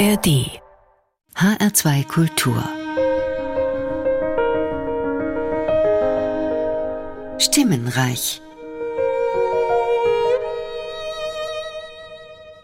ARD 0.00 0.48
HR2 1.34 2.06
Kultur 2.06 2.64
Stimmenreich 7.38 8.40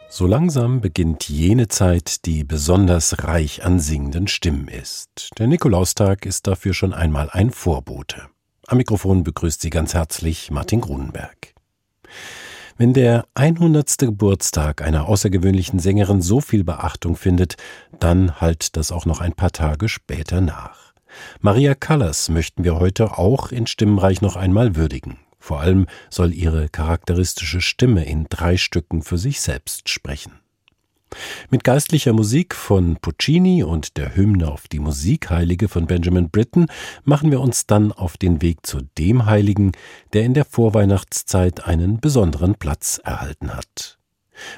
So 0.09 0.27
langsam 0.27 0.81
beginnt 0.81 1.29
jene 1.29 1.69
Zeit, 1.69 2.25
die 2.25 2.43
besonders 2.43 3.25
reich 3.25 3.63
an 3.67 3.81
singenden 3.81 4.29
Stimmen 4.29 4.69
ist. 4.69 5.29
Der 5.39 5.47
Nikolaustag 5.47 6.25
ist 6.25 6.47
dafür 6.47 6.73
schon 6.73 6.95
einmal 6.95 7.29
ein 7.29 7.51
Vorbote. 7.51 8.31
Am 8.67 8.79
Mikrofon 8.79 9.25
begrüßt 9.25 9.61
Sie 9.61 9.69
ganz 9.69 9.93
herzlich 9.93 10.51
Martin 10.51 10.81
Grunenberg. 10.81 11.56
Wenn 12.79 12.93
der 12.93 13.27
100. 13.33 13.97
Geburtstag 13.97 14.83
einer 14.83 15.09
außergewöhnlichen 15.09 15.79
Sängerin 15.79 16.21
so 16.21 16.43
viel 16.43 16.63
Beachtung 16.63 17.17
findet, 17.17 17.57
dann 18.01 18.39
halt 18.39 18.77
das 18.77 18.93
auch 18.93 19.07
noch 19.07 19.23
ein 19.23 19.33
paar 19.33 19.51
Tage 19.51 19.89
später 19.89 20.43
nach. 20.43 20.93
Maria 21.41 21.75
Callas 21.75 22.29
möchten 22.29 22.65
wir 22.65 22.79
heute 22.79 23.17
auch 23.17 23.51
in 23.51 23.67
Stimmenreich 23.67 24.21
noch 24.21 24.37
einmal 24.37 24.77
würdigen. 24.77 25.17
Vor 25.39 25.61
allem 25.61 25.87
soll 26.11 26.35
ihre 26.35 26.69
charakteristische 26.69 27.63
Stimme 27.63 28.05
in 28.05 28.27
drei 28.29 28.59
Stücken 28.59 29.01
für 29.01 29.17
sich 29.17 29.41
selbst 29.41 29.89
sprechen. 29.89 30.33
Mit 31.51 31.65
geistlicher 31.65 32.13
Musik 32.13 32.55
von 32.55 32.97
Puccini 32.97 33.63
und 33.63 33.97
der 33.97 34.17
Hymne 34.17 34.51
auf 34.51 34.69
die 34.69 34.79
Musikheilige 34.79 35.69
von 35.69 35.87
Benjamin 35.87 36.31
Britten 36.31 36.67
machen 37.05 37.31
wir 37.31 37.41
uns 37.41 37.67
dann 37.67 37.93
auf 37.93 38.17
den 38.17 38.43
Weg 38.43 38.67
zu 38.67 38.81
dem 38.99 39.27
Heiligen, 39.27 39.73
der 40.13 40.25
in 40.25 40.35
der 40.35 40.45
Vorweihnachtszeit 40.45 41.67
einen 41.67 42.01
besonderen 42.01 42.55
Platz 42.55 43.01
erhalten 43.05 43.55
hat. 43.55 43.99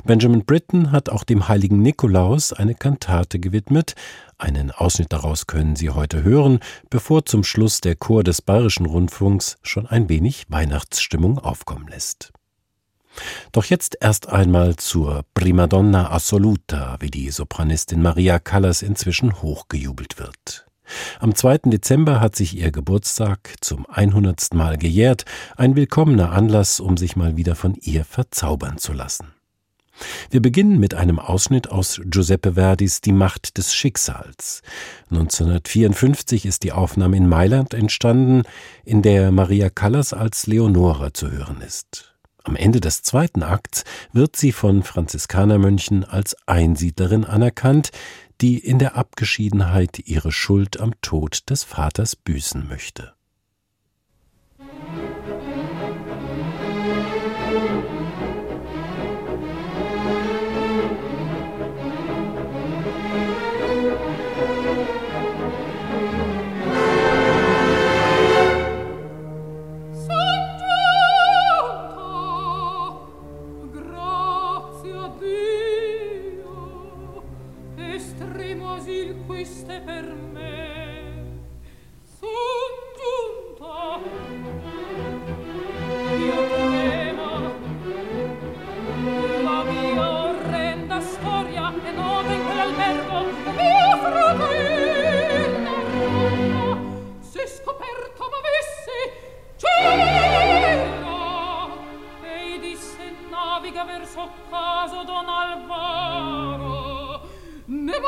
Benjamin 0.04 0.44
Britten 0.44 0.92
hat 0.92 1.08
auch 1.08 1.24
dem 1.24 1.48
heiligen 1.48 1.82
Nikolaus 1.82 2.52
eine 2.52 2.74
Kantate 2.74 3.38
gewidmet. 3.38 3.94
Einen 4.36 4.70
Ausschnitt 4.70 5.12
daraus 5.12 5.46
können 5.46 5.76
Sie 5.76 5.90
heute 5.90 6.22
hören, 6.22 6.60
bevor 6.90 7.24
zum 7.24 7.44
Schluss 7.44 7.80
der 7.80 7.96
Chor 7.96 8.24
des 8.24 8.42
Bayerischen 8.42 8.86
Rundfunks 8.86 9.56
schon 9.62 9.86
ein 9.86 10.08
wenig 10.08 10.46
Weihnachtsstimmung 10.48 11.38
aufkommen 11.38 11.88
lässt. 11.88 12.32
Doch 13.52 13.64
jetzt 13.64 13.96
erst 14.00 14.28
einmal 14.28 14.76
zur 14.76 15.24
Primadonna 15.34 16.10
Assoluta, 16.10 16.96
wie 17.00 17.10
die 17.10 17.30
Sopranistin 17.30 18.02
Maria 18.02 18.38
Callas 18.38 18.82
inzwischen 18.82 19.42
hochgejubelt 19.42 20.18
wird. 20.18 20.66
Am 21.20 21.34
2. 21.34 21.58
Dezember 21.66 22.20
hat 22.20 22.36
sich 22.36 22.56
ihr 22.56 22.70
Geburtstag 22.70 23.54
zum 23.60 23.86
100. 23.90 24.54
Mal 24.54 24.78
gejährt, 24.78 25.24
ein 25.56 25.76
willkommener 25.76 26.32
Anlass, 26.32 26.80
um 26.80 26.96
sich 26.96 27.16
mal 27.16 27.36
wieder 27.36 27.54
von 27.54 27.74
ihr 27.74 28.04
verzaubern 28.04 28.78
zu 28.78 28.92
lassen. 28.92 29.34
Wir 30.30 30.40
beginnen 30.40 30.78
mit 30.78 30.94
einem 30.94 31.18
Ausschnitt 31.18 31.70
aus 31.70 32.00
Giuseppe 32.04 32.54
Verdis 32.54 33.00
Die 33.00 33.12
Macht 33.12 33.58
des 33.58 33.74
Schicksals. 33.74 34.62
1954 35.10 36.46
ist 36.46 36.62
die 36.62 36.72
Aufnahme 36.72 37.16
in 37.16 37.28
Mailand 37.28 37.74
entstanden, 37.74 38.42
in 38.84 39.02
der 39.02 39.32
Maria 39.32 39.70
Callas 39.70 40.12
als 40.12 40.46
Leonora 40.46 41.12
zu 41.12 41.30
hören 41.30 41.60
ist. 41.60 42.07
Am 42.48 42.56
Ende 42.56 42.80
des 42.80 43.02
zweiten 43.02 43.42
Akts 43.42 43.84
wird 44.10 44.34
sie 44.34 44.52
von 44.52 44.82
Franziskanermönchen 44.82 46.02
als 46.02 46.34
Einsiedlerin 46.46 47.26
anerkannt, 47.26 47.90
die 48.40 48.56
in 48.56 48.78
der 48.78 48.96
Abgeschiedenheit 48.96 49.98
ihre 50.06 50.32
Schuld 50.32 50.80
am 50.80 50.98
Tod 51.02 51.50
des 51.50 51.62
Vaters 51.62 52.16
büßen 52.16 52.66
möchte. 52.66 53.12
fuiste 79.38 79.80
per 79.80 80.04
me. 80.32 81.46
Son 82.18 82.70
giunta. 82.98 84.00
Io 86.26 86.40
tema 86.48 87.30
la 89.42 89.62
mia 89.62 90.08
orrenda 90.30 91.00
storia 91.00 91.72
e 91.84 91.90
non 91.92 92.30
in 92.32 92.44
quell'albergo 92.46 93.18
mio 93.60 93.96
fratello 94.02 95.76
se 97.20 97.46
scoperto 97.46 98.22
m'avessi 98.32 99.00
cielo 99.62 100.06
e 102.24 102.58
disse 102.58 103.04
naviga 103.30 103.84
verso 103.84 104.30
caso 104.50 105.04
don 105.04 105.28
Alvaro. 105.28 107.20
Ne 107.66 108.00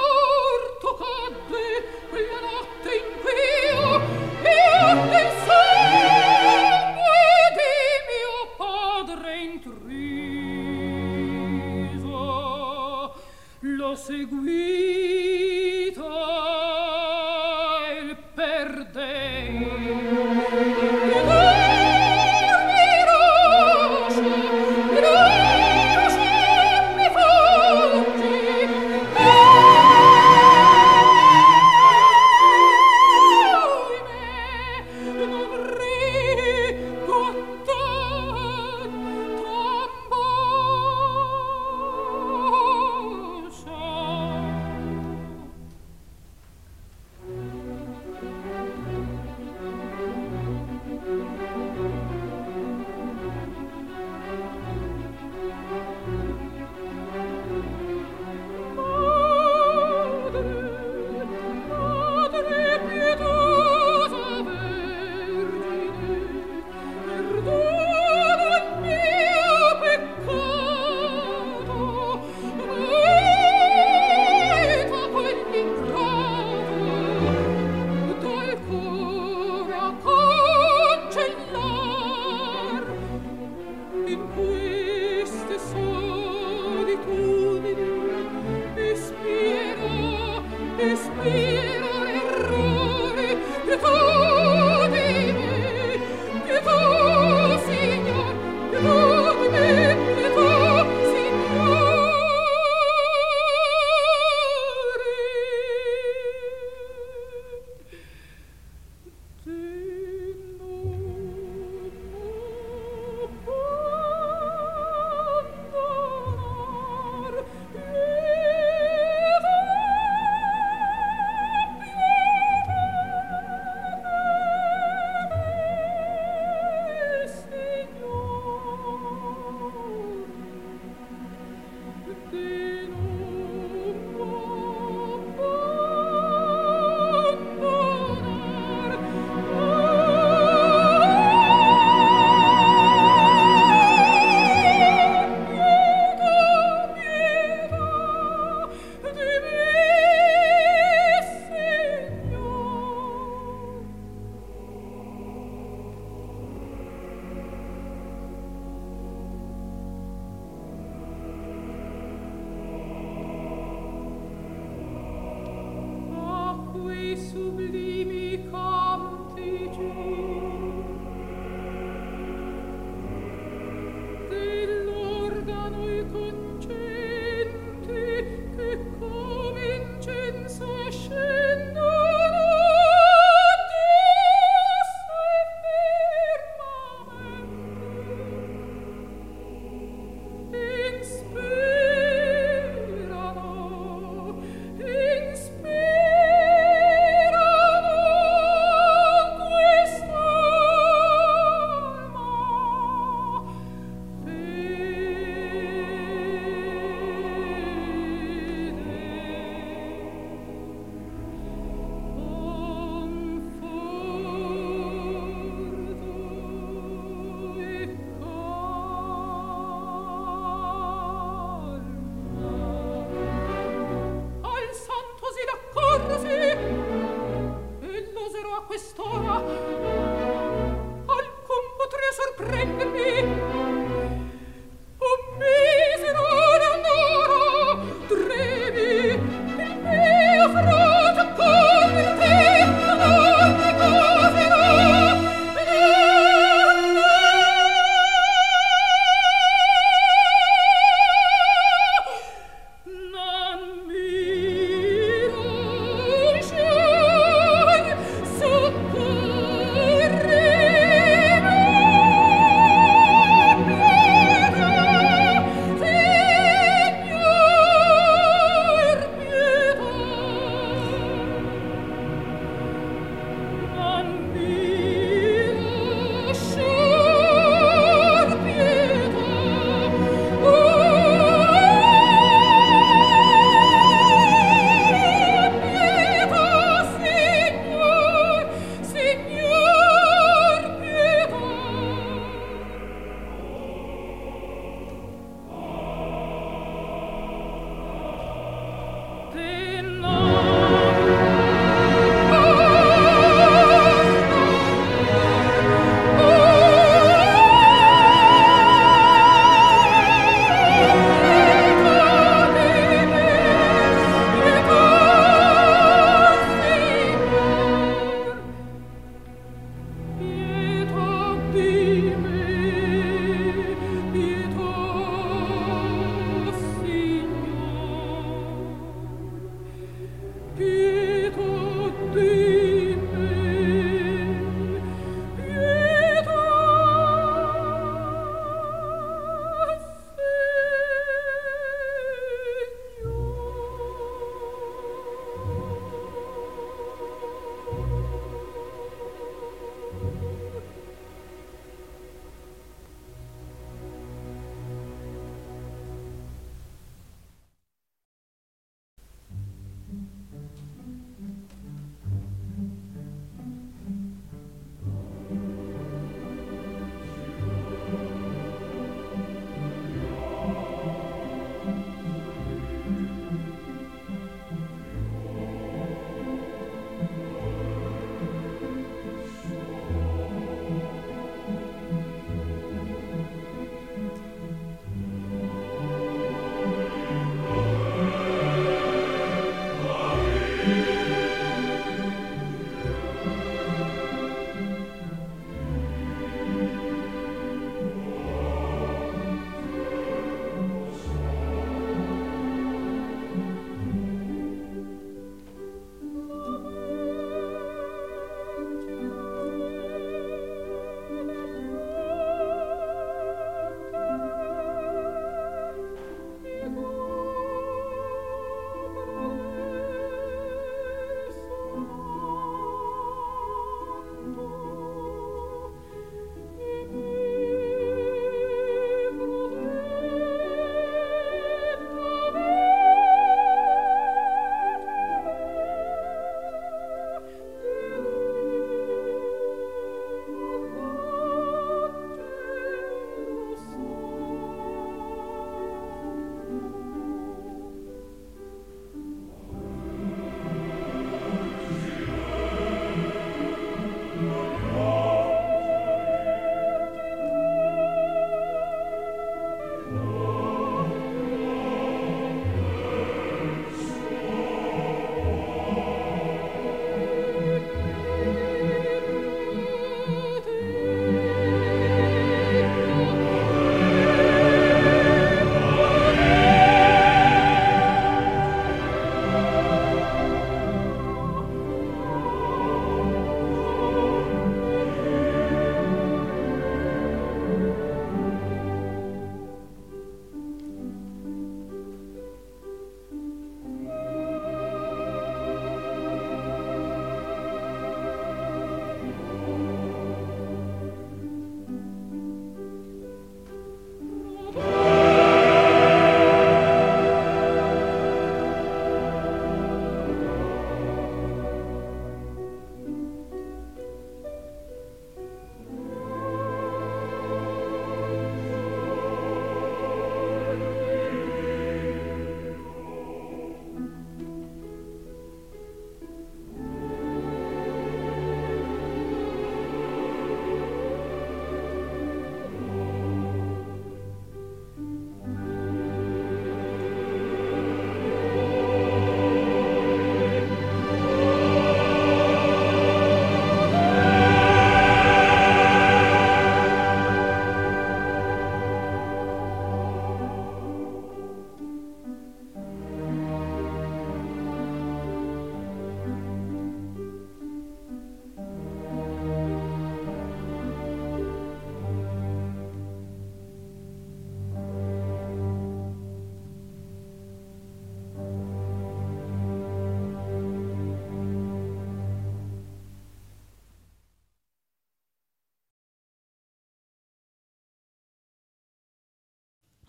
seguir. 14.11 14.80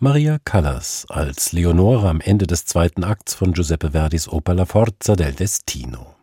Maria 0.04 0.40
Callas 0.44 1.06
als 1.10 1.52
Leonore 1.52 2.10
am 2.10 2.22
Ende 2.22 2.48
des 2.48 2.66
zweiten 2.66 3.04
Akts 3.04 3.36
von 3.36 3.54
Giuseppe 3.54 3.92
Verdis 3.92 4.28
Oper 4.28 4.56
La 4.56 4.66
Forza 4.66 5.16
del 5.16 5.34
Destino. 5.34 6.16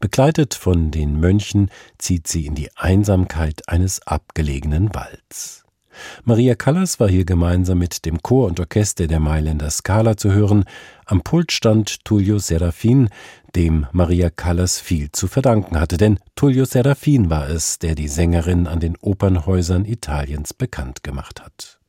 Begleitet 0.00 0.52
von 0.52 0.90
den 0.90 1.18
Mönchen 1.18 1.70
zieht 1.96 2.28
sie 2.28 2.44
in 2.44 2.54
die 2.54 2.68
Einsamkeit 2.76 3.66
eines 3.70 4.06
abgelegenen 4.06 4.94
Walds. 4.94 5.64
Maria 6.24 6.54
Callas 6.54 7.00
war 7.00 7.08
hier 7.08 7.24
gemeinsam 7.24 7.78
mit 7.78 8.04
dem 8.04 8.22
Chor 8.22 8.48
und 8.48 8.60
Orchester 8.60 9.06
der 9.06 9.18
Mailänder 9.18 9.70
Scala 9.70 10.18
zu 10.18 10.32
hören. 10.32 10.64
Am 11.06 11.22
Pult 11.22 11.52
stand 11.52 12.04
Tullio 12.04 12.38
Serafin, 12.38 13.08
dem 13.56 13.86
Maria 13.92 14.28
Callas 14.28 14.78
viel 14.78 15.10
zu 15.10 15.26
verdanken 15.26 15.80
hatte, 15.80 15.96
denn 15.96 16.18
Tullio 16.36 16.66
Serafin 16.66 17.30
war 17.30 17.48
es, 17.48 17.78
der 17.78 17.94
die 17.94 18.08
Sängerin 18.08 18.66
an 18.66 18.78
den 18.78 18.98
Opernhäusern 19.00 19.86
Italiens 19.86 20.52
bekannt 20.52 21.02
gemacht 21.02 21.40
hat. 21.40 21.79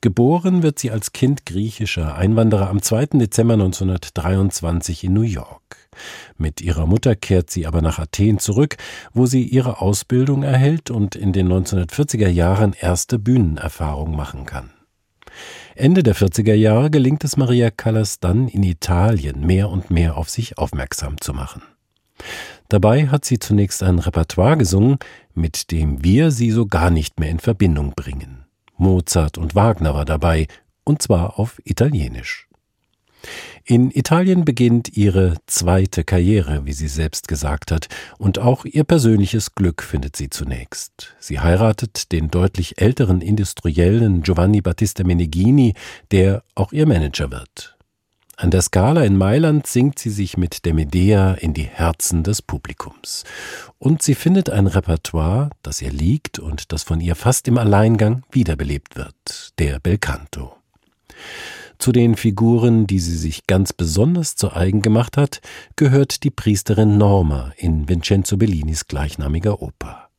Geboren 0.00 0.62
wird 0.62 0.78
sie 0.78 0.90
als 0.90 1.12
Kind 1.12 1.46
griechischer 1.46 2.14
Einwanderer 2.14 2.68
am 2.68 2.82
2. 2.82 3.06
Dezember 3.18 3.54
1923 3.54 5.04
in 5.04 5.12
New 5.12 5.22
York. 5.22 5.76
Mit 6.36 6.60
ihrer 6.60 6.86
Mutter 6.86 7.16
kehrt 7.16 7.50
sie 7.50 7.66
aber 7.66 7.82
nach 7.82 7.98
Athen 7.98 8.38
zurück, 8.38 8.76
wo 9.12 9.26
sie 9.26 9.42
ihre 9.42 9.80
Ausbildung 9.80 10.42
erhält 10.42 10.90
und 10.90 11.16
in 11.16 11.32
den 11.32 11.48
1940er 11.48 12.28
Jahren 12.28 12.74
erste 12.78 13.18
Bühnenerfahrung 13.18 14.14
machen 14.14 14.46
kann. 14.46 14.70
Ende 15.74 16.02
der 16.02 16.16
40er 16.16 16.54
Jahre 16.54 16.90
gelingt 16.90 17.24
es 17.24 17.36
Maria 17.36 17.70
Callas 17.70 18.20
dann 18.20 18.48
in 18.48 18.62
Italien 18.62 19.46
mehr 19.46 19.68
und 19.68 19.90
mehr 19.90 20.16
auf 20.16 20.28
sich 20.28 20.58
aufmerksam 20.58 21.20
zu 21.20 21.32
machen. 21.32 21.62
Dabei 22.68 23.08
hat 23.08 23.24
sie 23.24 23.38
zunächst 23.38 23.82
ein 23.82 23.98
Repertoire 23.98 24.56
gesungen, 24.56 24.98
mit 25.34 25.70
dem 25.70 26.02
wir 26.04 26.30
sie 26.30 26.50
so 26.50 26.66
gar 26.66 26.90
nicht 26.90 27.20
mehr 27.20 27.30
in 27.30 27.38
Verbindung 27.38 27.92
bringen. 27.94 28.37
Mozart 28.78 29.38
und 29.38 29.54
Wagner 29.54 29.94
war 29.94 30.04
dabei, 30.04 30.46
und 30.84 31.02
zwar 31.02 31.38
auf 31.38 31.60
Italienisch. 31.64 32.48
In 33.64 33.90
Italien 33.90 34.44
beginnt 34.44 34.96
ihre 34.96 35.34
zweite 35.46 36.04
Karriere, 36.04 36.64
wie 36.64 36.72
sie 36.72 36.88
selbst 36.88 37.28
gesagt 37.28 37.70
hat, 37.70 37.88
und 38.16 38.38
auch 38.38 38.64
ihr 38.64 38.84
persönliches 38.84 39.54
Glück 39.54 39.82
findet 39.82 40.16
sie 40.16 40.30
zunächst. 40.30 41.14
Sie 41.18 41.40
heiratet 41.40 42.12
den 42.12 42.30
deutlich 42.30 42.80
älteren 42.80 43.20
Industriellen 43.20 44.22
Giovanni 44.22 44.62
Battista 44.62 45.04
Meneghini, 45.04 45.74
der 46.10 46.42
auch 46.54 46.72
ihr 46.72 46.86
Manager 46.86 47.30
wird. 47.30 47.77
An 48.40 48.52
der 48.52 48.62
Scala 48.62 49.02
in 49.02 49.16
Mailand 49.16 49.66
singt 49.66 49.98
sie 49.98 50.10
sich 50.10 50.36
mit 50.36 50.64
der 50.64 50.72
Medea 50.72 51.32
in 51.32 51.54
die 51.54 51.64
Herzen 51.64 52.22
des 52.22 52.40
Publikums. 52.40 53.24
Und 53.80 54.00
sie 54.00 54.14
findet 54.14 54.48
ein 54.48 54.68
Repertoire, 54.68 55.50
das 55.62 55.82
ihr 55.82 55.90
liegt 55.90 56.38
und 56.38 56.70
das 56.70 56.84
von 56.84 57.00
ihr 57.00 57.16
fast 57.16 57.48
im 57.48 57.58
Alleingang 57.58 58.22
wiederbelebt 58.30 58.94
wird, 58.94 59.58
der 59.58 59.80
Belcanto. 59.80 60.54
Zu 61.78 61.90
den 61.90 62.14
Figuren, 62.14 62.86
die 62.86 63.00
sie 63.00 63.16
sich 63.16 63.48
ganz 63.48 63.72
besonders 63.72 64.36
zu 64.36 64.52
eigen 64.52 64.82
gemacht 64.82 65.16
hat, 65.16 65.40
gehört 65.74 66.22
die 66.22 66.30
Priesterin 66.30 66.96
Norma 66.96 67.50
in 67.56 67.88
Vincenzo 67.88 68.36
Bellinis 68.36 68.86
gleichnamiger 68.86 69.60
Oper. 69.60 70.10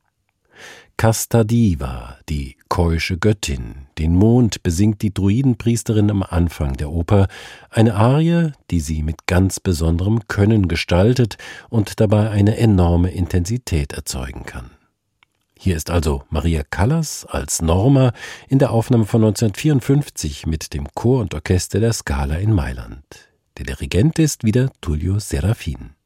Casta 0.97 1.45
Diva, 1.45 2.17
die 2.27 2.57
keusche 2.67 3.17
Göttin. 3.17 3.88
Den 3.99 4.15
Mond 4.15 4.63
besingt 4.63 5.01
die 5.01 5.13
Druidenpriesterin 5.13 6.09
am 6.09 6.23
Anfang 6.23 6.77
der 6.77 6.89
Oper, 6.89 7.27
eine 7.69 7.95
Arie, 7.95 8.53
die 8.71 8.79
sie 8.79 9.03
mit 9.03 9.27
ganz 9.27 9.59
besonderem 9.59 10.25
Können 10.29 10.69
gestaltet 10.69 11.37
und 11.67 11.99
dabei 11.99 12.29
eine 12.29 12.55
enorme 12.55 13.11
Intensität 13.11 13.91
erzeugen 13.91 14.45
kann. 14.45 14.71
Hier 15.57 15.75
ist 15.75 15.89
also 15.89 16.23
Maria 16.29 16.63
Callas 16.63 17.25
als 17.25 17.61
Norma 17.61 18.13
in 18.47 18.59
der 18.59 18.71
Aufnahme 18.71 19.05
von 19.05 19.21
1954 19.21 20.45
mit 20.45 20.73
dem 20.73 20.87
Chor 20.95 21.19
und 21.19 21.33
Orchester 21.33 21.81
der 21.81 21.91
Scala 21.91 22.35
in 22.35 22.53
Mailand. 22.53 23.03
Der 23.57 23.65
Dirigent 23.65 24.17
ist 24.17 24.45
wieder 24.45 24.71
Tullio 24.79 25.19
Serafin. 25.19 25.98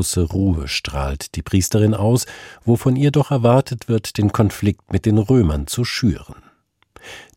Große 0.00 0.22
Ruhe 0.22 0.66
strahlt 0.66 1.34
die 1.34 1.42
Priesterin 1.42 1.92
aus, 1.92 2.24
wo 2.64 2.76
von 2.76 2.96
ihr 2.96 3.10
doch 3.10 3.30
erwartet 3.30 3.86
wird, 3.86 4.16
den 4.16 4.32
Konflikt 4.32 4.90
mit 4.94 5.04
den 5.04 5.18
Römern 5.18 5.66
zu 5.66 5.84
schüren. 5.84 6.36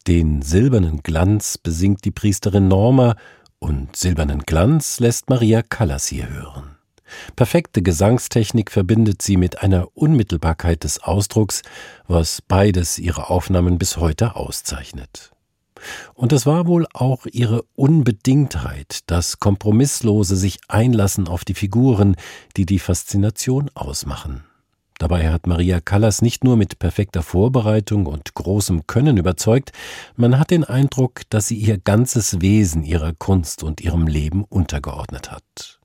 Den 0.07 0.41
silbernen 0.41 1.03
Glanz 1.03 1.57
besingt 1.57 2.05
die 2.05 2.11
Priesterin 2.11 2.69
Norma, 2.69 3.17
und 3.59 3.97
silbernen 3.97 4.43
Glanz 4.43 5.01
lässt 5.01 5.29
Maria 5.29 5.61
Callas 5.61 6.07
hier 6.07 6.29
hören. 6.29 6.77
Perfekte 7.35 7.81
Gesangstechnik 7.81 8.71
verbindet 8.71 9.21
sie 9.21 9.35
mit 9.35 9.61
einer 9.61 9.89
Unmittelbarkeit 9.93 10.85
des 10.85 11.03
Ausdrucks, 11.03 11.63
was 12.07 12.41
beides 12.41 12.97
ihre 12.97 13.29
Aufnahmen 13.29 13.77
bis 13.77 13.97
heute 13.97 14.37
auszeichnet. 14.37 15.32
Und 16.13 16.33
es 16.33 16.45
war 16.45 16.67
wohl 16.67 16.87
auch 16.93 17.25
ihre 17.31 17.63
Unbedingtheit, 17.75 18.99
das 19.07 19.39
kompromisslose 19.39 20.35
sich 20.35 20.59
einlassen 20.67 21.27
auf 21.27 21.45
die 21.45 21.53
Figuren, 21.53 22.15
die 22.57 22.65
die 22.65 22.79
Faszination 22.79 23.69
ausmachen. 23.73 24.43
Dabei 24.99 25.29
hat 25.29 25.47
Maria 25.47 25.81
Callas 25.81 26.21
nicht 26.21 26.45
nur 26.45 26.55
mit 26.55 26.79
perfekter 26.79 27.23
Vorbereitung 27.23 28.05
und 28.05 28.35
großem 28.35 28.87
Können 28.87 29.17
überzeugt, 29.17 29.73
man 30.15 30.39
hat 30.39 30.51
den 30.51 30.63
Eindruck, 30.63 31.23
dass 31.29 31.47
sie 31.47 31.57
ihr 31.57 31.77
ganzes 31.77 32.39
Wesen 32.39 32.83
ihrer 32.83 33.11
Kunst 33.13 33.63
und 33.63 33.81
ihrem 33.81 34.07
Leben 34.07 34.45
untergeordnet 34.45 35.29
hat. 35.29 35.81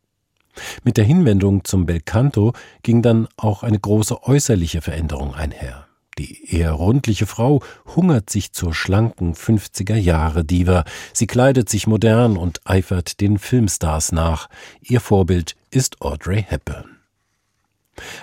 Mit 0.84 0.96
der 0.98 1.04
Hinwendung 1.04 1.64
zum 1.64 1.84
Belcanto 1.86 2.52
ging 2.82 3.02
dann 3.02 3.26
auch 3.36 3.64
eine 3.64 3.80
große 3.80 4.22
äußerliche 4.22 4.82
Veränderung 4.82 5.34
einher. 5.34 5.87
Die 6.18 6.52
eher 6.52 6.72
rundliche 6.72 7.26
Frau 7.26 7.62
hungert 7.94 8.28
sich 8.28 8.52
zur 8.52 8.74
schlanken 8.74 9.34
50er 9.34 9.94
Jahre 9.94 10.44
Diva. 10.44 10.84
Sie 11.12 11.28
kleidet 11.28 11.68
sich 11.68 11.86
modern 11.86 12.36
und 12.36 12.60
eifert 12.64 13.20
den 13.20 13.38
Filmstars 13.38 14.10
nach. 14.10 14.48
Ihr 14.80 15.00
Vorbild 15.00 15.54
ist 15.70 16.02
Audrey 16.02 16.42
Hepburn. 16.42 16.96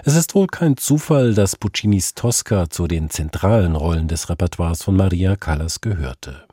Es 0.03 0.15
ist 0.15 0.35
wohl 0.35 0.47
kein 0.47 0.75
Zufall, 0.75 1.33
dass 1.33 1.55
Puccinis 1.55 2.13
Tosca 2.13 2.69
zu 2.69 2.87
den 2.87 3.09
zentralen 3.09 3.75
Rollen 3.75 4.09
des 4.09 4.29
Repertoires 4.29 4.83
von 4.83 4.97
Maria 4.97 5.37
Callas 5.37 5.79
gehörte. 5.79 6.45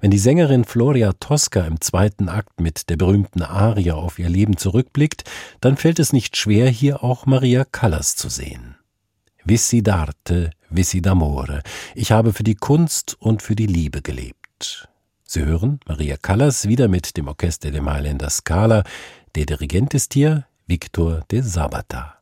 Wenn 0.00 0.10
die 0.10 0.18
Sängerin 0.18 0.64
Floria 0.64 1.12
Tosca 1.12 1.60
im 1.66 1.80
zweiten 1.80 2.28
Akt 2.28 2.60
mit 2.60 2.88
der 2.88 2.96
berühmten 2.96 3.42
Arie 3.42 3.92
auf 3.92 4.18
ihr 4.18 4.28
Leben 4.28 4.56
zurückblickt, 4.56 5.24
dann 5.60 5.76
fällt 5.76 5.98
es 5.98 6.12
nicht 6.12 6.36
schwer, 6.36 6.68
hier 6.68 7.04
auch 7.04 7.26
Maria 7.26 7.64
Callas 7.64 8.16
zu 8.16 8.28
sehen. 8.28 8.76
Vissi 9.44 9.82
d'arte, 9.82 10.50
vissi 10.74 11.00
d'amore. 11.00 11.62
Ich 11.94 12.12
habe 12.12 12.32
für 12.32 12.44
die 12.44 12.54
Kunst 12.54 13.16
und 13.20 13.42
für 13.42 13.54
die 13.54 13.66
Liebe 13.66 14.02
gelebt. 14.02 14.88
Sie 15.24 15.44
hören 15.44 15.80
Maria 15.86 16.16
Callas 16.16 16.68
wieder 16.68 16.88
mit 16.88 17.16
dem 17.16 17.28
Orchester 17.28 17.70
de 17.70 17.80
Mailänder 17.80 18.30
Scala. 18.30 18.84
Der 19.34 19.46
Dirigent 19.46 19.94
ist 19.94 20.14
hier 20.14 20.46
Victor 20.66 21.22
de 21.30 21.40
Sabata. 21.40 22.21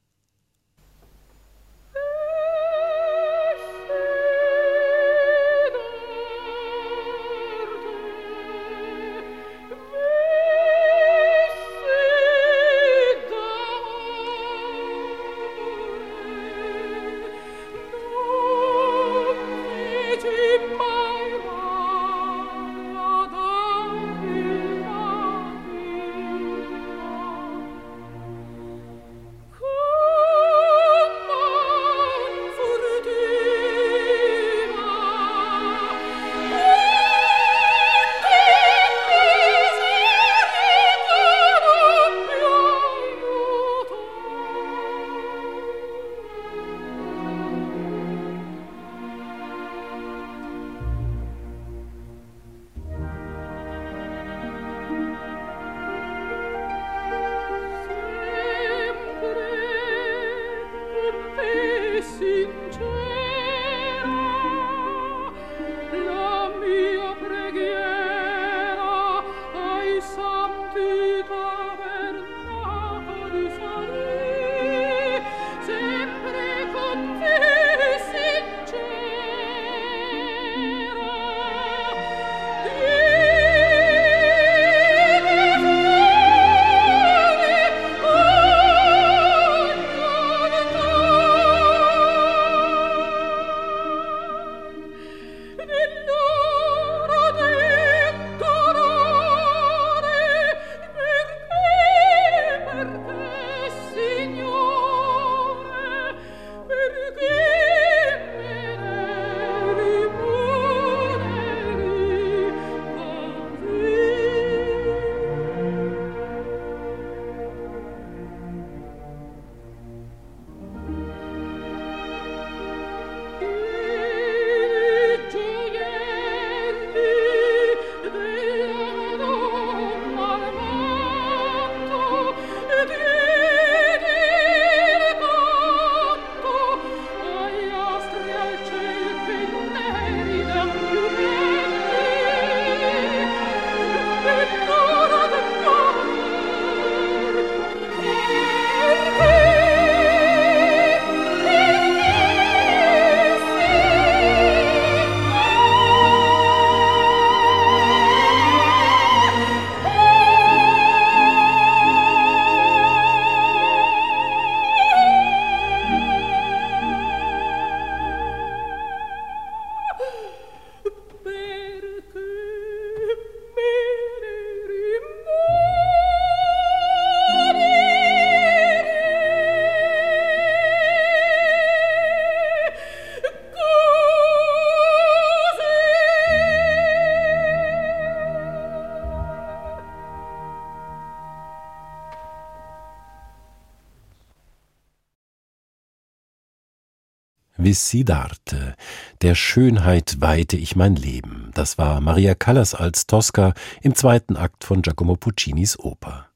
Felici 197.70 198.04
d'arte. 198.04 198.74
Der 199.22 199.36
Schönheit 199.36 200.16
weihte 200.20 200.56
ich 200.56 200.74
mein 200.74 200.96
Leben. 200.96 201.52
Das 201.54 201.78
war 201.78 202.00
Maria 202.00 202.34
Callas 202.34 202.74
als 202.74 203.06
Tosca 203.06 203.54
im 203.80 203.94
zweiten 203.94 204.36
Akt 204.36 204.64
von 204.64 204.82
Giacomo 204.82 205.14
Puccinis 205.14 205.78
Oper. 205.78 206.26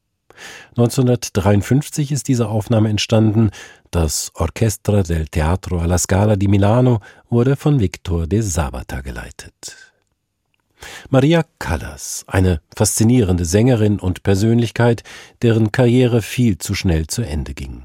1953 0.76 2.12
ist 2.12 2.28
diese 2.28 2.46
Aufnahme 2.48 2.88
entstanden. 2.88 3.50
Das 3.90 4.30
Orchestra 4.34 5.02
del 5.02 5.26
Teatro 5.26 5.80
alla 5.80 5.98
Scala 5.98 6.36
di 6.36 6.46
Milano 6.46 7.00
wurde 7.28 7.56
von 7.56 7.80
Victor 7.80 8.28
de 8.28 8.40
Sabata 8.40 9.00
geleitet. 9.00 9.92
Maria 11.10 11.44
Callas, 11.58 12.24
eine 12.28 12.60
faszinierende 12.76 13.44
Sängerin 13.44 13.98
und 13.98 14.22
Persönlichkeit, 14.22 15.02
deren 15.42 15.72
Karriere 15.72 16.22
viel 16.22 16.58
zu 16.58 16.76
schnell 16.76 17.08
zu 17.08 17.22
Ende 17.22 17.54
ging. 17.54 17.82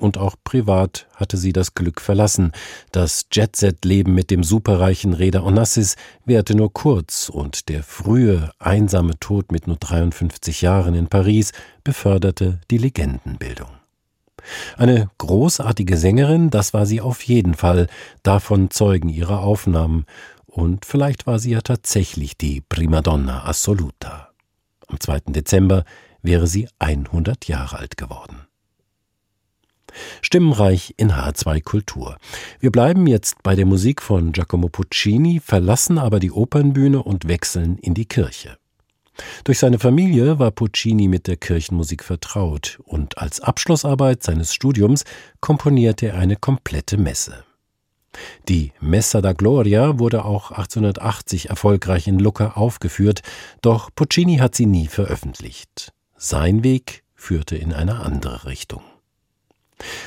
Und 0.00 0.16
auch 0.16 0.34
privat 0.42 1.06
hatte 1.14 1.36
sie 1.36 1.52
das 1.52 1.74
Glück 1.74 2.00
verlassen. 2.00 2.52
Das 2.90 3.26
Jet-Set-Leben 3.30 4.14
mit 4.14 4.30
dem 4.30 4.42
superreichen 4.42 5.12
Reda 5.12 5.42
Onassis 5.42 5.96
währte 6.24 6.54
nur 6.54 6.72
kurz 6.72 7.28
und 7.28 7.68
der 7.68 7.82
frühe, 7.82 8.50
einsame 8.58 9.20
Tod 9.20 9.52
mit 9.52 9.66
nur 9.66 9.76
53 9.76 10.62
Jahren 10.62 10.94
in 10.94 11.08
Paris 11.08 11.52
beförderte 11.84 12.60
die 12.70 12.78
Legendenbildung. 12.78 13.68
Eine 14.78 15.10
großartige 15.18 15.98
Sängerin, 15.98 16.48
das 16.48 16.72
war 16.72 16.86
sie 16.86 17.02
auf 17.02 17.20
jeden 17.22 17.52
Fall, 17.52 17.86
davon 18.22 18.70
zeugen 18.70 19.10
ihre 19.10 19.40
Aufnahmen, 19.40 20.06
und 20.46 20.86
vielleicht 20.86 21.26
war 21.26 21.38
sie 21.38 21.50
ja 21.50 21.60
tatsächlich 21.60 22.36
die 22.38 22.62
Primadonna 22.62 23.44
Assoluta. 23.44 24.30
Am 24.88 24.98
2. 24.98 25.20
Dezember 25.28 25.84
wäre 26.22 26.46
sie 26.46 26.68
100 26.78 27.46
Jahre 27.46 27.78
alt 27.78 27.96
geworden. 27.96 28.49
Stimmenreich 30.22 30.94
in 30.96 31.12
H2 31.12 31.62
Kultur. 31.62 32.16
Wir 32.58 32.70
bleiben 32.70 33.06
jetzt 33.06 33.42
bei 33.42 33.54
der 33.54 33.66
Musik 33.66 34.02
von 34.02 34.32
Giacomo 34.32 34.68
Puccini, 34.68 35.40
verlassen 35.44 35.98
aber 35.98 36.20
die 36.20 36.32
Opernbühne 36.32 37.02
und 37.02 37.28
wechseln 37.28 37.78
in 37.78 37.94
die 37.94 38.06
Kirche. 38.06 38.56
Durch 39.44 39.58
seine 39.58 39.78
Familie 39.78 40.38
war 40.38 40.50
Puccini 40.50 41.08
mit 41.08 41.26
der 41.26 41.36
Kirchenmusik 41.36 42.04
vertraut 42.04 42.80
und 42.84 43.18
als 43.18 43.40
Abschlussarbeit 43.40 44.22
seines 44.22 44.54
Studiums 44.54 45.04
komponierte 45.40 46.08
er 46.08 46.18
eine 46.18 46.36
komplette 46.36 46.96
Messe. 46.96 47.44
Die 48.48 48.72
Messa 48.80 49.20
da 49.20 49.32
Gloria 49.32 49.98
wurde 49.98 50.24
auch 50.24 50.50
1880 50.50 51.50
erfolgreich 51.50 52.08
in 52.08 52.18
Lucca 52.18 52.52
aufgeführt, 52.52 53.22
doch 53.62 53.90
Puccini 53.94 54.38
hat 54.38 54.54
sie 54.54 54.66
nie 54.66 54.88
veröffentlicht. 54.88 55.92
Sein 56.16 56.64
Weg 56.64 57.04
führte 57.14 57.56
in 57.56 57.72
eine 57.72 58.00
andere 58.00 58.46
Richtung. 58.46 58.82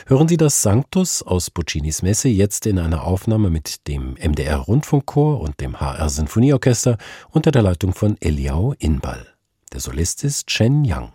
Hören 0.07 0.27
Sie 0.27 0.37
das 0.37 0.61
Sanctus 0.61 1.23
aus 1.23 1.49
Puccinis 1.49 2.01
Messe 2.01 2.29
jetzt 2.29 2.65
in 2.65 2.79
einer 2.79 3.03
Aufnahme 3.03 3.49
mit 3.49 3.87
dem 3.87 4.15
MDR 4.15 4.57
Rundfunkchor 4.57 5.39
und 5.39 5.59
dem 5.59 5.79
HR 5.79 6.09
Sinfonieorchester 6.09 6.97
unter 7.29 7.51
der 7.51 7.61
Leitung 7.61 7.93
von 7.93 8.17
Eliao 8.19 8.73
Inbal. 8.79 9.27
Der 9.71 9.79
Solist 9.79 10.23
ist 10.23 10.47
Chen 10.47 10.85
Yang. 10.85 11.11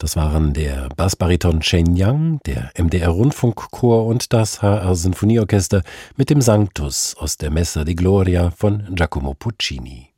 Das 0.00 0.16
waren 0.16 0.54
der 0.54 0.88
Bassbariton 0.96 1.60
Chen 1.60 1.94
Yang, 1.94 2.40
der 2.46 2.72
MDR 2.74 3.10
Rundfunkchor 3.10 4.06
und 4.06 4.32
das 4.32 4.62
HR 4.62 4.96
Sinfonieorchester 4.96 5.82
mit 6.16 6.30
dem 6.30 6.40
Sanctus 6.40 7.14
aus 7.18 7.36
der 7.36 7.50
Messa 7.50 7.84
di 7.84 7.94
Gloria 7.94 8.50
von 8.50 8.94
Giacomo 8.94 9.34
Puccini. 9.34 10.08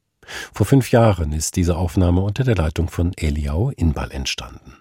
Vor 0.52 0.66
fünf 0.66 0.92
Jahren 0.92 1.32
ist 1.32 1.56
diese 1.56 1.76
Aufnahme 1.76 2.20
unter 2.20 2.44
der 2.44 2.54
Leitung 2.54 2.88
von 2.88 3.10
Eliao 3.16 3.70
Inbal 3.70 4.12
entstanden. 4.12 4.76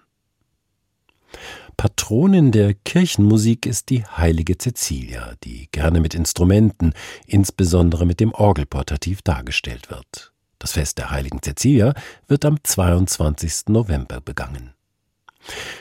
Patronin 1.76 2.52
der 2.52 2.72
Kirchenmusik 2.72 3.66
ist 3.66 3.90
die 3.90 4.04
heilige 4.04 4.56
Cecilia, 4.56 5.34
die 5.42 5.66
gerne 5.72 5.98
mit 5.98 6.14
Instrumenten, 6.14 6.94
insbesondere 7.26 8.06
mit 8.06 8.20
dem 8.20 8.32
Orgelportativ 8.32 9.20
dargestellt 9.22 9.90
wird. 9.90 10.32
Das 10.60 10.70
Fest 10.70 10.98
der 10.98 11.10
heiligen 11.10 11.42
Cecilia 11.42 11.92
wird 12.28 12.44
am 12.44 12.62
22. 12.62 13.64
November 13.66 14.20
begangen. 14.20 14.74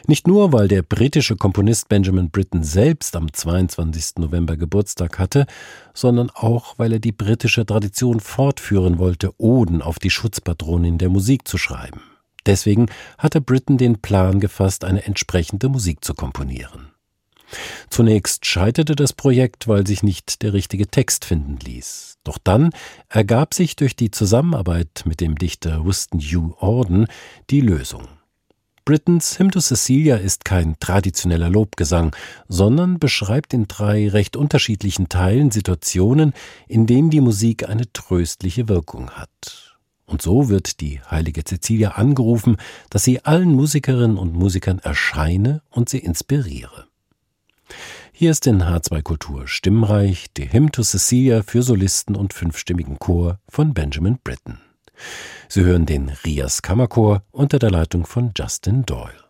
Nicht 0.08 0.28
nur, 0.28 0.54
weil 0.54 0.68
der 0.68 0.82
britische 0.82 1.36
Komponist 1.36 1.90
Benjamin 1.90 2.32
Britten 2.32 2.64
selbst 2.64 3.16
am 3.16 3.32
22. 3.32 4.18
November 4.18 4.58
Geburtstag 4.58 5.20
hatte, 5.20 5.46
sondern 5.94 6.30
auch, 6.32 6.78
weil 6.78 6.94
er 6.94 7.00
die 7.00 7.12
britische 7.12 7.66
Tradition 7.66 8.20
fortführen 8.20 8.98
wollte, 8.98 9.32
Oden 9.38 9.82
auf 9.82 10.00
die 10.00 10.10
Schutzpatronin 10.10 10.98
der 10.98 11.10
Musik 11.10 11.48
zu 11.48 11.58
schreiben. 11.58 12.02
Deswegen 12.46 12.88
hatte 13.18 13.40
Britten 13.42 13.78
den 13.78 14.02
Plan 14.02 14.40
gefasst, 14.40 14.84
eine 14.84 15.06
entsprechende 15.06 15.70
Musik 15.70 16.04
zu 16.04 16.14
komponieren. 16.14 16.92
Zunächst 17.90 18.46
scheiterte 18.46 18.96
das 18.96 19.14
Projekt, 19.14 19.68
weil 19.68 19.86
sich 19.86 20.04
nicht 20.04 20.42
der 20.42 20.54
richtige 20.54 20.88
Text 20.88 21.26
finden 21.26 21.58
ließ. 21.58 22.18
Doch 22.24 22.38
dann 22.38 22.72
ergab 23.10 23.54
sich 23.54 23.76
durch 23.76 23.96
die 23.96 24.10
Zusammenarbeit 24.10 25.04
mit 25.06 25.20
dem 25.20 25.36
Dichter 25.36 25.86
Winston 25.86 26.20
Hugh 26.20 26.56
Auden 26.60 27.08
die 27.50 27.62
Lösung. 27.62 28.08
Britons 28.84 29.38
Hymn 29.38 29.52
to 29.52 29.60
Cecilia 29.60 30.16
ist 30.16 30.44
kein 30.44 30.76
traditioneller 30.80 31.50
Lobgesang, 31.50 32.16
sondern 32.48 32.98
beschreibt 32.98 33.54
in 33.54 33.68
drei 33.68 34.10
recht 34.10 34.36
unterschiedlichen 34.36 35.08
Teilen 35.08 35.52
Situationen, 35.52 36.34
in 36.68 36.88
denen 36.88 37.12
die 37.12 37.22
Musik 37.22 37.70
eine 37.70 37.92
tröstliche 37.94 38.68
Wirkung 38.68 39.12
hat. 39.12 39.78
Und 40.08 40.24
so 40.24 40.50
wird 40.50 40.82
die 40.82 41.00
heilige 41.00 41.44
Cecilia 41.44 41.92
angerufen, 41.92 42.58
dass 42.90 43.04
sie 43.04 43.24
allen 43.24 43.54
Musikerinnen 43.54 44.18
und 44.18 44.34
Musikern 44.34 44.80
erscheine 44.80 45.62
und 45.70 45.88
sie 45.88 46.00
inspiriere. 46.00 46.88
Hier 48.12 48.32
ist 48.32 48.48
in 48.48 48.64
H2 48.64 49.04
Kultur 49.04 49.48
stimmreich 49.48 50.28
die 50.36 50.52
Hymn 50.52 50.72
to 50.72 50.82
Cecilia 50.82 51.44
für 51.44 51.62
Solisten 51.62 52.16
und 52.16 52.34
fünfstimmigen 52.34 52.98
Chor 52.98 53.40
von 53.48 53.74
Benjamin 53.74 54.18
Britten. 54.24 54.60
Sie 55.48 55.64
hören 55.64 55.86
den 55.86 56.10
Rias 56.26 56.62
Kammerchor 56.62 57.24
unter 57.32 57.60
der 57.60 57.72
Leitung 57.72 58.06
von 58.06 58.32
Justin 58.38 58.86
Doyle. 58.86 59.21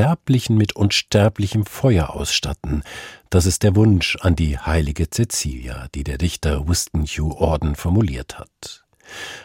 Sterblichen 0.00 0.56
mit 0.56 0.76
unsterblichem 0.76 1.66
Feuer 1.66 2.08
ausstatten. 2.16 2.84
Das 3.28 3.44
ist 3.44 3.62
der 3.62 3.76
Wunsch 3.76 4.16
an 4.22 4.34
die 4.34 4.56
heilige 4.56 5.10
Cecilia, 5.10 5.88
die 5.94 6.04
der 6.04 6.16
Dichter 6.16 6.66
Winston 6.66 7.04
Hugh 7.04 7.36
Orden 7.36 7.74
formuliert 7.74 8.38
hat. 8.38 8.86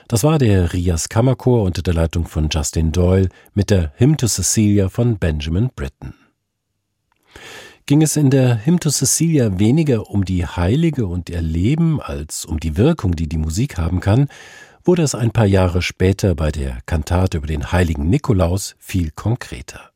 Das 0.08 0.24
war 0.24 0.40
der 0.40 0.72
Rias 0.72 1.10
Kammerchor 1.10 1.64
unter 1.64 1.82
der 1.82 1.94
Leitung 1.94 2.26
von 2.26 2.48
Justin 2.50 2.94
Doyle 2.94 3.28
mit 3.54 3.70
der 3.70 3.92
Hymn 3.98 4.16
to 4.16 4.28
Cecilia 4.28 4.88
von 4.88 5.18
Benjamin 5.20 5.72
Britten. 5.76 6.14
Ging 7.86 8.02
es 8.02 8.16
in 8.16 8.30
der 8.30 8.66
Hymn 8.66 8.80
to 8.80 8.92
Cecilia 8.92 9.60
weniger 9.60 10.10
um 10.10 10.24
die 10.24 10.46
Heilige 10.46 11.06
und 11.08 11.30
ihr 11.30 11.42
Leben 11.42 12.00
als 12.00 12.46
um 12.46 12.62
die 12.62 12.78
Wirkung, 12.78 13.18
die 13.18 13.28
die 13.28 13.38
Musik 13.38 13.78
haben 13.78 14.00
kann, 14.00 14.30
wurde 14.86 15.04
es 15.04 15.16
ein 15.16 15.32
paar 15.32 15.48
Jahre 15.48 15.82
später 15.82 16.34
bei 16.34 16.50
der 16.50 16.78
Kantate 16.86 17.40
über 17.40 17.48
den 17.48 17.74
heiligen 17.74 18.10
Nikolaus 18.10 18.78
viel 18.80 19.12
konkreter. 19.12 19.92